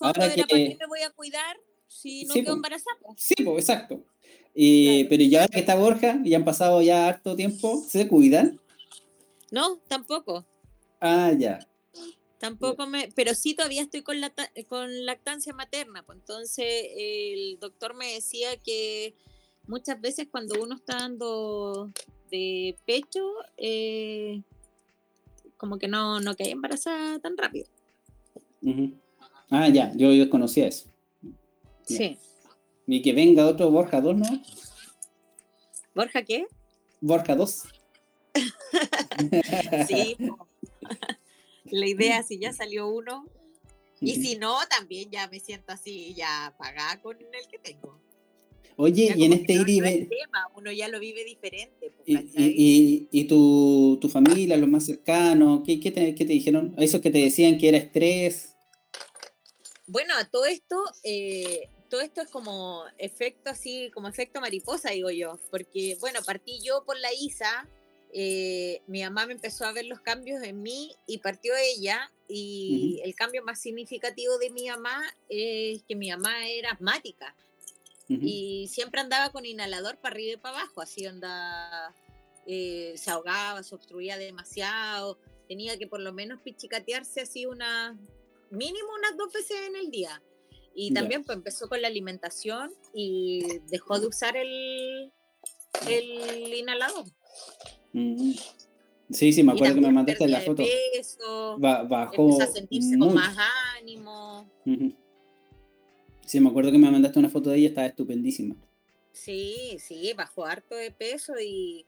ahora 0.00 0.34
que, 0.34 0.76
me 0.80 0.86
voy 0.86 1.02
a 1.02 1.10
cuidar 1.10 1.56
si 1.86 2.24
no 2.24 2.32
sí, 2.32 2.42
quedo 2.42 2.54
embarazada? 2.54 2.96
Sí, 3.16 3.34
pues, 3.44 3.58
exacto. 3.58 4.04
Pero 4.54 5.24
ya 5.24 5.48
que 5.48 5.60
está 5.60 5.74
Borja, 5.74 6.20
y 6.24 6.34
han 6.34 6.44
pasado 6.44 6.80
ya 6.80 7.08
harto 7.08 7.34
tiempo, 7.34 7.84
¿se 7.88 8.06
cuidan? 8.06 8.60
No, 9.50 9.78
tampoco. 9.88 10.44
Ah, 11.00 11.32
ya. 11.36 11.66
Tampoco 12.38 12.86
me, 12.86 13.08
pero 13.14 13.34
sí 13.34 13.54
todavía 13.54 13.82
estoy 13.82 14.02
con, 14.02 14.20
la, 14.20 14.32
con 14.68 15.06
lactancia 15.06 15.54
materna, 15.54 16.02
pues 16.02 16.18
entonces 16.18 16.66
el 16.94 17.58
doctor 17.58 17.94
me 17.94 18.12
decía 18.12 18.56
que 18.58 19.14
muchas 19.66 20.00
veces 20.00 20.28
cuando 20.30 20.62
uno 20.62 20.74
está 20.74 20.98
dando 20.98 21.90
de 22.30 22.76
pecho, 22.84 23.24
eh, 23.56 24.42
como 25.56 25.78
que 25.78 25.88
no, 25.88 26.20
no 26.20 26.36
cae 26.36 26.50
embarazada 26.50 27.18
tan 27.18 27.36
rápido. 27.36 27.66
Ah, 29.50 29.68
ya, 29.68 29.92
yo 29.94 30.10
desconocía 30.10 30.66
eso. 30.66 30.88
Sí. 31.86 32.18
Y 32.86 33.02
que 33.02 33.12
venga 33.12 33.46
otro 33.46 33.70
Borja 33.70 34.00
2, 34.00 34.16
¿no? 34.16 34.42
¿Borja 35.94 36.22
qué? 36.22 36.46
Borja 37.00 37.34
2. 37.34 37.62
sí. 39.88 40.16
La 41.64 41.86
idea, 41.86 42.22
si 42.22 42.38
ya 42.38 42.52
salió 42.52 42.88
uno, 42.88 43.26
y 44.00 44.16
si 44.16 44.36
no, 44.36 44.56
también 44.68 45.10
ya 45.10 45.28
me 45.28 45.40
siento 45.40 45.72
así, 45.72 46.14
ya 46.14 46.54
pagada 46.58 47.00
con 47.00 47.16
el 47.16 47.48
que 47.50 47.58
tengo. 47.58 47.98
Oye, 48.76 49.14
y 49.16 49.24
en 49.24 49.32
este 49.32 49.52
ir 49.52 49.68
y 49.68 49.80
uno 50.56 50.72
ya 50.72 50.88
lo 50.88 50.98
vive 50.98 51.24
diferente. 51.24 51.92
¿Y, 52.04 52.16
y, 52.36 53.08
y 53.10 53.24
tu, 53.24 53.98
tu, 54.00 54.08
familia, 54.08 54.56
los 54.56 54.68
más 54.68 54.84
cercanos, 54.84 55.62
¿qué, 55.64 55.78
qué, 55.78 55.92
te, 55.92 56.14
qué 56.14 56.24
te 56.24 56.32
dijeron? 56.32 56.74
¿Esos 56.78 57.00
que 57.00 57.10
te 57.10 57.18
decían 57.18 57.56
que 57.56 57.68
era 57.68 57.78
estrés? 57.78 58.56
Bueno, 59.86 60.14
todo 60.32 60.46
esto, 60.46 60.76
eh, 61.04 61.68
todo 61.94 62.02
esto 62.02 62.22
es 62.22 62.28
como 62.28 62.82
efecto 62.98 63.50
así, 63.50 63.88
como 63.94 64.08
efecto 64.08 64.40
mariposa, 64.40 64.90
digo 64.90 65.12
yo, 65.12 65.38
porque 65.52 65.96
bueno, 66.00 66.18
partí 66.26 66.58
yo 66.60 66.82
por 66.84 66.98
la 66.98 67.14
ISA, 67.14 67.68
eh, 68.12 68.82
mi 68.88 69.04
mamá 69.04 69.26
me 69.26 69.34
empezó 69.34 69.64
a 69.64 69.72
ver 69.72 69.84
los 69.84 70.00
cambios 70.00 70.42
en 70.42 70.60
mí 70.60 70.90
y 71.06 71.18
partió 71.18 71.54
ella, 71.54 72.10
y 72.26 73.00
el 73.04 73.14
cambio 73.14 73.44
más 73.44 73.60
significativo 73.60 74.38
de 74.38 74.50
mi 74.50 74.68
mamá 74.68 75.04
es 75.28 75.84
que 75.84 75.94
mi 75.94 76.10
mamá 76.10 76.48
era 76.48 76.72
asmática. 76.72 77.36
Y 78.08 78.66
siempre 78.72 79.00
andaba 79.00 79.30
con 79.30 79.46
inhalador 79.46 79.96
para 79.98 80.16
arriba 80.16 80.32
y 80.32 80.36
para 80.36 80.58
abajo, 80.58 80.80
así 80.80 81.06
andaba, 81.06 81.94
eh, 82.44 82.94
se 82.96 83.10
ahogaba, 83.12 83.62
se 83.62 83.72
obstruía 83.72 84.18
demasiado, 84.18 85.16
tenía 85.46 85.78
que 85.78 85.86
por 85.86 86.00
lo 86.00 86.12
menos 86.12 86.40
pichicatearse 86.40 87.20
así 87.20 87.46
una, 87.46 87.96
mínimo 88.50 88.88
unas 88.98 89.16
dos 89.16 89.32
veces 89.32 89.58
en 89.68 89.76
el 89.76 89.92
día. 89.92 90.20
Y 90.74 90.92
también 90.92 91.24
pues, 91.24 91.36
empezó 91.36 91.68
con 91.68 91.80
la 91.80 91.88
alimentación 91.88 92.72
y 92.92 93.60
dejó 93.70 94.00
de 94.00 94.08
usar 94.08 94.36
el, 94.36 95.12
el 95.88 96.54
inhalador. 96.54 97.04
Sí, 99.10 99.32
sí, 99.32 99.42
me 99.42 99.52
acuerdo 99.52 99.76
que 99.76 99.80
me 99.80 99.92
mandaste 99.92 100.26
la 100.26 100.40
foto. 100.40 100.64
Peso, 100.92 101.56
bajó. 101.58 102.42
a 102.42 102.46
sentirse 102.46 102.98
con 102.98 103.14
más 103.14 103.36
ánimo. 103.78 104.50
Sí, 106.26 106.40
me 106.40 106.48
acuerdo 106.48 106.72
que 106.72 106.78
me 106.78 106.90
mandaste 106.90 107.18
una 107.18 107.28
foto 107.28 107.50
de 107.50 107.58
ella, 107.58 107.68
estaba 107.68 107.86
estupendísima. 107.86 108.56
Sí, 109.12 109.76
sí, 109.78 110.12
bajó 110.14 110.44
harto 110.44 110.74
de 110.74 110.90
peso 110.90 111.34
y, 111.38 111.86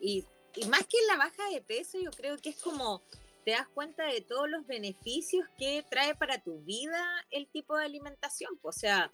y, 0.00 0.24
y 0.56 0.66
más 0.66 0.86
que 0.86 0.96
la 1.08 1.16
baja 1.16 1.50
de 1.52 1.60
peso, 1.60 1.98
yo 1.98 2.10
creo 2.10 2.38
que 2.38 2.50
es 2.50 2.56
como 2.56 3.02
te 3.44 3.52
das 3.52 3.68
cuenta 3.72 4.04
de 4.06 4.20
todos 4.22 4.48
los 4.48 4.66
beneficios 4.66 5.44
que 5.58 5.84
trae 5.90 6.14
para 6.14 6.42
tu 6.42 6.60
vida 6.62 6.98
el 7.30 7.46
tipo 7.48 7.76
de 7.76 7.84
alimentación. 7.84 8.50
O 8.62 8.72
sea, 8.72 9.10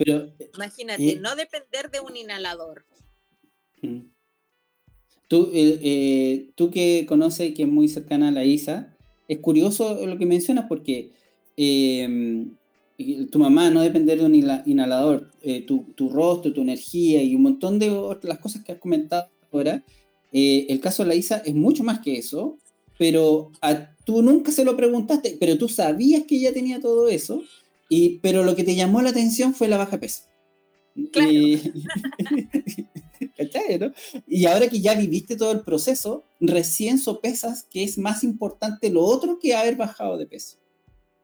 imagínate, 0.54 1.16
no 1.16 1.34
depender 1.36 1.90
de 1.90 2.00
un 2.00 2.16
inhalador. 2.16 2.84
Tú, 5.28 5.50
eh, 5.52 5.78
eh, 5.82 6.50
tú 6.54 6.70
que 6.70 7.06
conoces 7.08 7.54
que 7.54 7.62
es 7.62 7.68
muy 7.68 7.88
cercana 7.88 8.28
a 8.28 8.32
la 8.32 8.44
ISA, 8.44 8.96
es 9.28 9.38
curioso 9.38 10.04
lo 10.06 10.18
que 10.18 10.26
mencionas 10.26 10.66
porque 10.68 11.12
em, 11.56 12.56
tu 13.30 13.38
mamá 13.38 13.70
no 13.70 13.80
depender 13.80 14.18
de 14.18 14.26
un 14.26 14.34
inhalador, 14.34 15.30
eh, 15.42 15.62
tu, 15.62 15.84
tu, 15.94 16.08
rostro, 16.08 16.52
tu 16.52 16.62
energía 16.62 17.22
y 17.22 17.34
un 17.34 17.42
montón 17.42 17.78
de 17.78 17.90
otras 17.90 18.28
las 18.28 18.38
cosas 18.38 18.64
que 18.64 18.72
has 18.72 18.78
comentado 18.78 19.30
ahora, 19.52 19.84
el 20.32 20.80
caso 20.80 21.02
de 21.02 21.08
la 21.08 21.14
ISA 21.16 21.38
es 21.38 21.54
mucho 21.54 21.82
más 21.82 22.00
que 22.00 22.18
eso, 22.18 22.58
pero 22.98 23.50
a, 23.62 23.94
tú 24.10 24.22
nunca 24.22 24.50
se 24.50 24.64
lo 24.64 24.76
preguntaste, 24.76 25.36
pero 25.38 25.56
tú 25.56 25.68
sabías 25.68 26.24
que 26.24 26.34
ella 26.34 26.52
tenía 26.52 26.80
todo 26.80 27.08
eso, 27.08 27.44
y, 27.88 28.18
pero 28.18 28.42
lo 28.42 28.56
que 28.56 28.64
te 28.64 28.74
llamó 28.74 29.00
la 29.02 29.10
atención 29.10 29.54
fue 29.54 29.68
la 29.68 29.76
baja 29.76 30.00
peso. 30.00 30.24
Claro. 31.12 31.30
Y 34.26 34.46
ahora 34.46 34.68
que 34.68 34.80
ya 34.80 34.94
viviste 34.94 35.36
todo 35.36 35.52
el 35.52 35.60
proceso, 35.60 36.24
recién 36.40 36.98
sopesas 36.98 37.68
que 37.70 37.84
es 37.84 37.98
más 37.98 38.24
importante 38.24 38.90
lo 38.90 39.04
otro 39.04 39.38
que 39.38 39.54
haber 39.54 39.76
bajado 39.76 40.18
de 40.18 40.26
peso. 40.26 40.58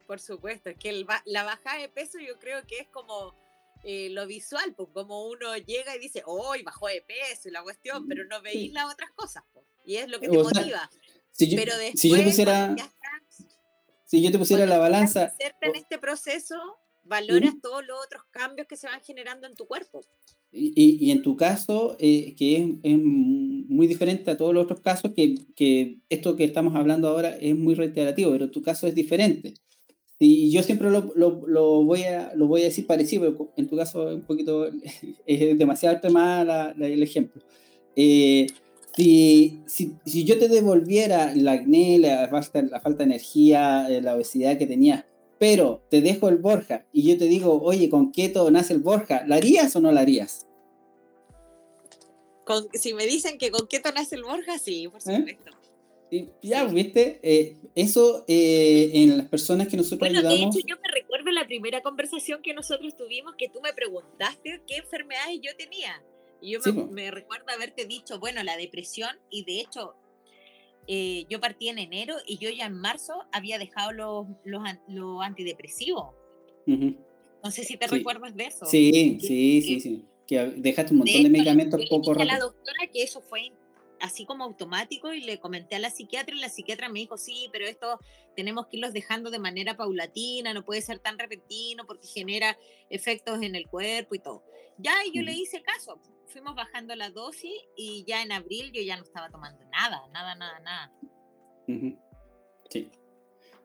Por 0.07 0.20
supuesto, 0.20 0.70
es 0.70 0.76
que 0.76 1.05
la 1.24 1.43
bajada 1.43 1.80
de 1.80 1.89
peso 1.89 2.20
yo 2.20 2.39
creo 2.39 2.64
que 2.68 2.78
es 2.78 2.87
como 2.87 3.34
eh, 3.82 4.11
lo 4.11 4.28
visual, 4.28 4.74
pues 4.76 4.91
como 4.93 5.26
uno 5.26 5.57
llega 5.57 5.97
y 5.97 5.99
dice, 5.99 6.22
hoy 6.24 6.62
bajó 6.62 6.87
de 6.87 7.03
peso 7.03 7.49
y 7.49 7.53
la 7.53 7.64
cuestión, 7.64 8.07
pero 8.07 8.24
no 8.26 8.41
veis 8.43 8.72
las 8.72 8.93
otras 8.93 9.11
cosas, 9.11 9.43
y 9.84 9.97
es 9.97 10.09
lo 10.09 10.20
que 10.20 10.28
te 10.28 10.39
motiva. 10.39 10.89
Si, 11.37 11.49
yo, 11.49 11.57
pero 11.57 11.76
después, 11.76 12.01
si 12.01 12.09
yo 12.11 12.16
te 12.16 12.24
pusiera, 12.24 12.76
si 14.05 14.22
yo 14.22 14.32
te 14.32 14.39
pusiera 14.39 14.66
la 14.66 14.78
balanza... 14.78 15.34
En 15.61 15.74
este 15.74 15.99
proceso, 15.99 16.57
valoras 17.05 17.55
todos 17.61 17.87
los 17.87 17.99
otros 18.05 18.22
cambios 18.30 18.66
que 18.66 18.76
se 18.76 18.87
van 18.87 19.01
generando 19.01 19.47
en 19.47 19.55
tu 19.55 19.66
cuerpo. 19.66 20.01
Y, 20.53 21.05
y 21.05 21.11
en 21.11 21.22
tu 21.22 21.37
caso, 21.37 21.97
eh, 21.99 22.34
que 22.37 22.57
es, 22.57 22.68
es, 22.82 22.99
muy 22.99 23.87
diferente 23.87 24.30
a 24.30 24.37
todos 24.37 24.55
los 24.55 24.64
otros 24.64 24.80
casos, 24.80 25.12
que, 25.14 25.34
que, 25.55 25.99
esto 26.09 26.37
que 26.37 26.45
estamos 26.45 26.74
hablando 26.74 27.09
ahora 27.09 27.37
es 27.37 27.57
muy 27.57 27.74
reiterativo, 27.74 28.30
pero 28.30 28.51
tu 28.51 28.62
caso 28.62 28.87
es 28.87 28.95
diferente. 28.95 29.55
Y 30.18 30.51
yo 30.51 30.62
siempre 30.62 30.91
lo, 30.91 31.12
lo, 31.14 31.43
lo 31.47 31.84
voy, 31.84 32.05
a, 32.05 32.32
lo 32.34 32.47
voy 32.47 32.62
a 32.62 32.66
decir 32.66 32.87
parecido, 32.87 33.22
pero 33.22 33.53
en 33.57 33.68
tu 33.68 33.76
caso 33.76 34.09
es 34.09 34.14
un 34.14 34.22
poquito, 34.22 34.70
es 35.26 35.59
demasiado 35.59 36.01
tema 36.01 36.43
la, 36.45 36.70
el 36.70 37.03
ejemplo. 37.03 37.43
Eh, 37.95 38.47
si, 38.97 39.62
si, 39.66 39.94
si, 40.05 40.24
yo 40.24 40.38
te 40.38 40.49
devolviera 40.49 41.34
la 41.34 41.53
acné, 41.53 41.99
la 41.99 42.28
falta, 42.28 42.62
la 42.62 42.80
falta 42.80 42.99
de 42.99 43.05
energía, 43.05 43.86
eh, 43.88 44.01
la 44.01 44.14
obesidad 44.14 44.59
que 44.59 44.66
tenías, 44.66 45.05
pero 45.38 45.82
te 45.90 46.01
dejo 46.01 46.28
el 46.28 46.38
Borja 46.38 46.86
y 46.92 47.09
yo 47.09 47.18
te 47.18 47.26
digo, 47.26 47.61
oye, 47.62 47.90
¿con 47.90 48.11
qué 48.11 48.28
todo 48.28 48.51
nace 48.51 48.72
el 48.72 48.80
Borja? 48.80 49.24
¿La 49.26 49.36
harías 49.36 49.76
o 49.76 49.80
no 49.80 49.92
la 49.92 50.01
harías? 50.01 50.47
Con, 52.44 52.68
si 52.72 52.94
me 52.94 53.07
dicen 53.07 53.38
que 53.38 53.51
con 53.51 53.66
keto 53.66 53.92
nace 53.92 54.14
el 54.16 54.22
Borja, 54.22 54.59
sí, 54.59 54.88
por 54.88 55.01
¿Eh? 55.01 55.16
supuesto. 55.16 55.51
¿Eh? 56.11 56.28
ya, 56.40 56.64
viste, 56.64 57.18
eh, 57.22 57.57
eso 57.74 58.24
eh, 58.28 58.90
en 58.94 59.18
las 59.18 59.26
personas 59.26 59.66
que 59.66 59.76
nosotros 59.76 59.99
bueno, 59.99 60.20
ayudamos. 60.20 60.55
De 60.55 60.61
hecho, 60.61 60.68
yo 60.68 60.76
me 60.76 60.88
recuerdo 60.92 61.30
la 61.32 61.44
primera 61.47 61.82
conversación 61.82 62.42
que 62.42 62.55
nosotros 62.55 62.97
tuvimos 62.97 63.34
que 63.36 63.49
tú 63.49 63.61
me 63.61 63.72
preguntaste 63.72 64.61
qué 64.66 64.76
enfermedades 64.76 65.40
yo 65.42 65.51
tenía. 65.57 66.01
Y 66.41 66.53
yo 66.53 66.61
me, 66.72 66.84
me, 66.84 67.11
recuerdo 67.11 67.47
haberte 67.49 67.87
dicho, 67.87 68.18
bueno, 68.18 68.43
la 68.43 68.57
depresión, 68.57 69.11
y 69.30 69.45
de 69.45 69.61
hecho, 69.61 69.95
eh, 70.89 71.26
yo 71.28 71.41
partí 71.41 71.68
en 71.68 71.78
enero 71.78 72.16
y 72.26 72.39
yo 72.39 72.49
ya 72.51 72.66
en 72.66 72.74
marzo 72.74 73.14
había 73.32 73.59
dejado 73.59 73.93
los, 73.93 74.26
los, 74.45 74.62
los 74.89 75.22
antidepresivos. 75.22 76.14
No 76.66 77.51
sé 77.51 77.64
si 77.64 77.76
te 77.76 77.87
recuerdas 77.87 78.34
de 78.37 78.47
eso. 78.47 78.66
Sí, 78.66 79.18
sí, 79.20 79.62
sí, 79.62 79.80
sí. 79.80 80.05
Que 80.26 80.47
dejaste 80.57 80.93
un 80.93 80.99
montón 80.99 81.22
de, 81.22 81.28
medicamentos 81.28 81.80
poco 81.89 82.14
rápido. 82.14 82.30
a 82.30 82.34
la 82.34 82.41
doctora 82.41 82.87
que 82.93 83.03
eso 83.03 83.20
fue 83.20 83.53
así 84.01 84.26
como 84.26 84.45
automático 84.45 85.12
y 85.12 85.20
le 85.20 85.39
comenté 85.39 85.76
a 85.76 85.78
la 85.78 85.91
psiquiatra 85.91 86.34
y 86.34 86.41
la 86.41 86.49
psiquiatra 86.49 86.89
me 86.89 87.01
dijo, 87.01 87.16
sí, 87.16 87.49
pero 87.53 87.66
esto 87.66 87.99
tenemos 88.34 88.66
que 88.66 88.76
irlos 88.76 88.93
dejando 88.93 89.30
de 89.30 89.39
manera 89.39 89.76
paulatina, 89.76 90.53
no 90.53 90.64
puede 90.64 90.82
ser 90.82 90.99
tan 90.99 91.18
repentino 91.18 91.87
porque 91.87 92.07
genera 92.07 92.59
efectos 92.91 93.41
en 93.43 93.55
el 93.55 93.66
cuerpo 93.68 94.14
y 94.14 94.18
todo. 94.18 94.43
Ya, 94.79 94.93
y 95.07 95.16
yo 95.16 95.22
le 95.22 95.33
hice 95.33 95.62
caso 95.62 96.01
fuimos 96.37 96.55
bajando 96.55 96.95
la 96.95 97.09
dosis 97.09 97.55
y 97.79 98.05
ya 98.07 98.22
en 98.22 98.31
abril 98.31 98.70
yo 98.70 98.83
ya 98.83 98.99
no 98.99 99.05
estaba 99.05 99.31
tomando 99.31 99.64
nada, 99.72 100.03
nada, 100.12 100.35
nada, 100.35 100.61
nada. 100.61 100.93
Sí. 102.68 102.91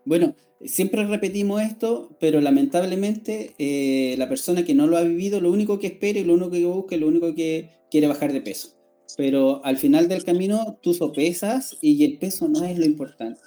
Bueno, 0.05 0.38
siempre 0.64 1.05
repetimos 1.05 1.62
esto, 1.62 2.16
pero 2.18 2.39
lamentablemente 2.39 3.53
eh, 3.57 4.16
la 4.18 4.30
persona 4.30 4.64
que 4.64 4.74
no 4.74 4.88
lo 4.88 4.95
ha 4.95 5.01
vivido, 5.01 5.41
lo 5.41 5.51
único 5.51 5.80
que 5.80 5.88
espera 5.88 6.20
y 6.20 6.24
lo 6.24 6.36
único 6.36 6.51
que 6.51 6.64
busca, 6.64 6.95
lo 6.95 7.07
único 7.07 7.36
que 7.36 7.70
quiere 7.89 8.07
bajar 8.07 8.32
de 8.32 8.39
peso. 8.39 8.70
Pero 9.18 9.59
al 9.66 9.78
final 9.78 10.07
del 10.07 10.24
camino 10.24 10.80
tú 10.82 10.93
sopesas 10.93 11.78
y 11.82 12.05
el 12.05 12.20
peso 12.20 12.47
no 12.47 12.64
es 12.64 12.78
lo 12.80 12.86
importante. 12.86 13.41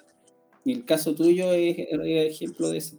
Y 0.66 0.72
el 0.72 0.84
caso 0.84 1.14
tuyo 1.14 1.50
es 1.54 1.76
ejemplo 1.78 2.68
de 2.68 2.78
eso. 2.78 2.98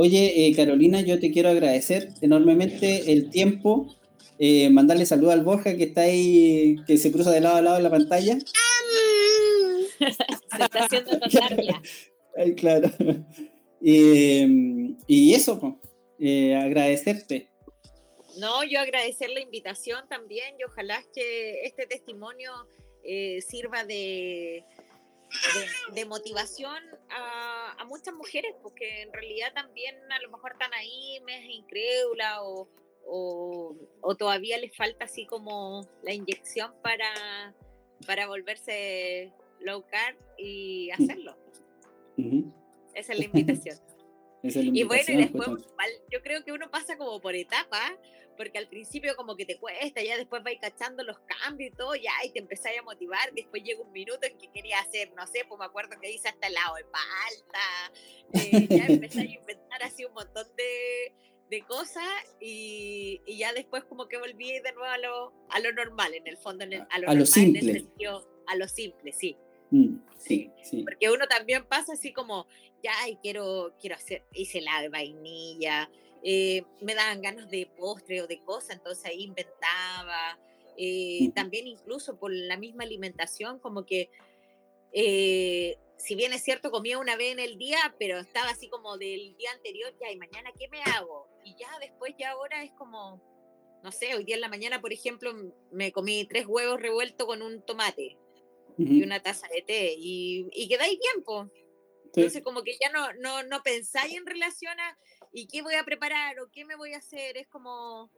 Oye, 0.00 0.46
eh, 0.46 0.54
Carolina, 0.54 1.00
yo 1.00 1.18
te 1.18 1.32
quiero 1.32 1.48
agradecer 1.48 2.10
enormemente 2.20 3.10
el 3.10 3.30
tiempo 3.30 3.96
eh, 4.38 4.70
mandarle 4.70 5.04
saludos 5.06 5.32
al 5.32 5.42
Borja 5.42 5.76
que 5.76 5.82
está 5.82 6.02
ahí, 6.02 6.76
que 6.86 6.98
se 6.98 7.10
cruza 7.10 7.32
de 7.32 7.40
lado 7.40 7.56
a 7.56 7.62
lado 7.62 7.78
en 7.78 7.82
la 7.82 7.90
pantalla. 7.90 8.38
se 9.98 10.62
está 10.62 10.84
haciendo 10.84 11.18
Ay, 12.36 12.54
claro. 12.54 12.92
y 13.80 15.34
eso, 15.34 15.80
eh, 16.20 16.54
agradecerte. 16.54 17.48
No, 18.36 18.62
yo 18.62 18.78
agradecer 18.78 19.30
la 19.30 19.40
invitación 19.40 20.08
también 20.08 20.54
y 20.60 20.62
ojalá 20.62 21.02
que 21.12 21.64
este 21.64 21.86
testimonio 21.86 22.52
sirva 23.40 23.82
de, 23.82 24.64
de, 25.94 26.04
motivación 26.06 26.82
a, 27.10 27.74
a, 27.78 27.84
muchas 27.84 28.14
mujeres, 28.14 28.54
porque 28.62 29.02
en 29.02 29.12
realidad 29.12 29.52
también 29.54 29.96
a 30.10 30.20
lo 30.20 30.30
mejor 30.30 30.52
están 30.52 30.72
ahí, 30.74 31.20
me 31.24 31.38
es 31.38 31.54
incrédula 31.54 32.42
o, 32.42 32.68
o, 33.08 34.14
todavía 34.16 34.58
les 34.58 34.76
falta 34.76 35.04
así 35.06 35.26
como 35.26 35.86
la 36.02 36.12
inyección 36.12 36.72
para, 36.82 37.54
para 38.06 38.26
volverse 38.26 39.32
low 39.60 39.84
carb 39.86 40.16
y 40.36 40.90
mm. 40.90 41.02
hacerlo. 41.02 41.36
Esa 42.94 43.12
es 43.12 43.18
la 43.18 43.24
invitación. 43.24 43.78
y 44.42 44.82
bueno, 44.84 45.04
y 45.08 45.16
después 45.16 45.48
yo 46.10 46.22
creo 46.22 46.44
que 46.44 46.52
uno 46.52 46.70
pasa 46.70 46.96
como 46.96 47.20
por 47.20 47.34
etapas, 47.34 47.92
porque 48.38 48.56
al 48.56 48.68
principio 48.68 49.16
como 49.16 49.36
que 49.36 49.44
te 49.44 49.58
cuesta, 49.58 50.00
ya 50.00 50.16
después 50.16 50.42
vais 50.44 50.60
cachando 50.60 51.02
los 51.02 51.18
cambios 51.18 51.72
y 51.72 51.76
todo, 51.76 51.94
ya, 51.96 52.12
y 52.24 52.30
te 52.30 52.38
empezáis 52.38 52.78
a 52.78 52.82
motivar, 52.82 53.32
después 53.34 53.64
llega 53.64 53.82
un 53.82 53.90
minuto 53.90 54.20
en 54.22 54.38
que 54.38 54.48
quería 54.52 54.78
hacer, 54.78 55.12
no 55.14 55.26
sé, 55.26 55.44
pues 55.46 55.58
me 55.58 55.66
acuerdo 55.66 55.98
que 56.00 56.10
hice 56.10 56.28
hasta 56.28 56.46
el 56.46 56.54
lado 56.54 56.76
de 56.76 56.84
palta, 56.84 57.92
eh, 58.34 58.66
ya 58.70 58.86
empezáis 58.86 59.30
a 59.30 59.34
inventar 59.40 59.82
así 59.82 60.04
un 60.04 60.14
montón 60.14 60.46
de, 60.56 61.12
de 61.50 61.62
cosas 61.66 62.04
y, 62.40 63.20
y, 63.26 63.38
ya 63.38 63.52
después 63.52 63.82
como 63.84 64.06
que 64.06 64.18
volví 64.18 64.52
de 64.60 64.72
nuevo 64.72 64.84
a 64.84 64.98
lo, 64.98 65.32
a 65.50 65.58
lo 65.58 65.72
normal, 65.72 66.14
en 66.14 66.28
el 66.28 66.38
fondo, 66.38 66.62
en 66.62 66.74
el, 66.74 66.86
a 66.90 66.98
lo, 67.00 67.10
a 67.10 67.14
lo 67.14 67.26
simple. 67.26 67.86
a 68.46 68.54
lo 68.54 68.68
simple, 68.68 69.12
sí. 69.12 69.36
Mm, 69.70 69.96
sí, 70.16 70.50
sí. 70.62 70.84
Porque 70.84 71.10
uno 71.10 71.26
también 71.26 71.66
pasa 71.66 71.94
así 71.94 72.12
como, 72.12 72.46
ya, 72.84 72.92
y 73.08 73.16
quiero, 73.16 73.74
quiero 73.80 73.96
hacer, 73.96 74.22
hice 74.32 74.60
la 74.60 74.80
de 74.80 74.90
vainilla, 74.90 75.90
eh, 76.22 76.62
me 76.80 76.94
daban 76.94 77.22
ganas 77.22 77.48
de 77.50 77.66
postre 77.76 78.22
o 78.22 78.26
de 78.26 78.42
cosas, 78.44 78.76
entonces 78.76 79.04
ahí 79.04 79.22
inventaba. 79.22 80.38
Eh, 80.76 81.30
también 81.34 81.66
incluso 81.66 82.18
por 82.18 82.32
la 82.32 82.56
misma 82.56 82.84
alimentación, 82.84 83.58
como 83.58 83.84
que 83.84 84.10
eh, 84.92 85.76
si 85.98 86.14
bien 86.14 86.32
es 86.32 86.42
cierto, 86.42 86.70
comía 86.70 86.98
una 86.98 87.16
vez 87.16 87.32
en 87.32 87.40
el 87.40 87.58
día, 87.58 87.94
pero 87.98 88.18
estaba 88.18 88.50
así 88.50 88.68
como 88.68 88.96
del 88.96 89.36
día 89.36 89.50
anterior, 89.52 89.92
ya, 90.00 90.10
y 90.10 90.16
mañana, 90.16 90.52
¿qué 90.58 90.68
me 90.68 90.80
hago? 90.82 91.28
Y 91.44 91.56
ya 91.58 91.68
después, 91.80 92.14
ya 92.18 92.30
ahora 92.30 92.62
es 92.62 92.70
como, 92.72 93.20
no 93.82 93.92
sé, 93.92 94.14
hoy 94.14 94.24
día 94.24 94.36
en 94.36 94.40
la 94.40 94.48
mañana, 94.48 94.80
por 94.80 94.92
ejemplo, 94.92 95.32
me 95.72 95.92
comí 95.92 96.24
tres 96.26 96.46
huevos 96.46 96.80
revueltos 96.80 97.26
con 97.26 97.42
un 97.42 97.62
tomate 97.62 98.16
y 98.78 99.02
una 99.02 99.20
taza 99.20 99.48
de 99.48 99.62
té, 99.62 99.94
y, 99.98 100.46
y 100.52 100.68
quedáis 100.68 101.00
tiempo. 101.00 101.50
Entonces, 102.04 102.42
como 102.42 102.62
que 102.62 102.76
ya 102.80 102.90
no, 102.90 103.12
no, 103.14 103.42
no 103.42 103.62
pensáis 103.62 104.16
en 104.16 104.24
relación 104.24 104.78
a, 104.78 104.96
¿y 105.38 105.46
qué 105.46 105.62
voy 105.62 105.74
a 105.74 105.84
preparar 105.84 106.40
o 106.40 106.50
qué 106.50 106.64
me 106.64 106.76
voy 106.76 106.94
a 106.94 106.98
hacer? 106.98 107.36
Es 107.36 107.46
como 107.46 108.10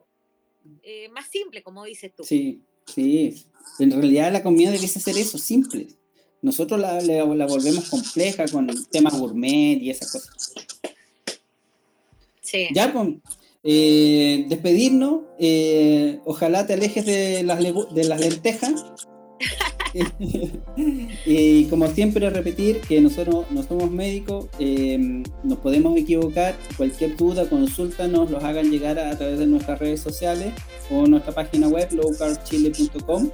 eh, 0.82 1.08
más 1.10 1.28
simple, 1.28 1.62
como 1.62 1.84
dices 1.84 2.12
tú. 2.14 2.24
Sí, 2.24 2.62
sí. 2.86 3.44
En 3.78 3.90
realidad 3.90 4.32
la 4.32 4.42
comida 4.42 4.70
debe 4.70 4.88
ser 4.88 5.16
eso, 5.16 5.38
simple. 5.38 5.88
Nosotros 6.42 6.80
la, 6.80 7.00
la, 7.00 7.46
volvemos 7.46 7.90
compleja 7.90 8.46
con 8.48 8.68
temas 8.90 9.18
gourmet 9.18 9.78
y 9.80 9.90
esas 9.90 10.10
cosas. 10.10 10.54
Sí. 12.40 12.68
Ya, 12.72 12.92
pues, 12.92 13.08
eh, 13.62 14.46
despedirnos. 14.48 15.24
Eh, 15.38 16.20
ojalá 16.24 16.66
te 16.66 16.72
alejes 16.72 17.04
de 17.04 17.42
las, 17.42 17.60
de 17.60 18.04
las 18.04 18.20
lentejas. 18.20 18.84
y 21.26 21.64
como 21.64 21.86
siempre 21.88 22.28
repetir 22.30 22.80
que 22.80 23.00
nosotros 23.00 23.46
no 23.50 23.62
somos 23.62 23.90
médicos, 23.90 24.46
em, 24.58 25.22
nos 25.42 25.58
podemos 25.58 25.96
equivocar, 25.98 26.54
cualquier 26.76 27.16
duda, 27.16 27.48
consulta 27.48 28.08
nos 28.08 28.30
los 28.30 28.42
hagan 28.44 28.70
llegar 28.70 28.98
a, 28.98 29.16
través 29.16 29.38
de 29.38 29.46
nuestras 29.46 29.78
redes 29.78 30.00
sociales 30.00 30.52
o 30.90 31.06
nuestra 31.06 31.32
página 31.32 31.68
web 31.68 31.88
lowcardchile.com 31.92 33.30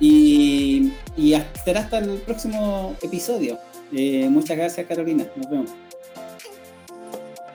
y, 0.00 0.92
y 1.16 1.34
será 1.64 1.80
hasta 1.80 1.98
el 1.98 2.18
próximo 2.18 2.94
episodio. 3.02 3.58
Eh, 3.92 4.28
muchas 4.28 4.56
gracias 4.56 4.86
Carolina, 4.86 5.26
nos 5.36 5.50
vemos. 5.50 5.70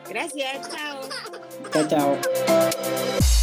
Gracias, 0.10 0.70
chao. 0.70 1.02
Chao, 1.72 1.88
chao. 1.88 3.39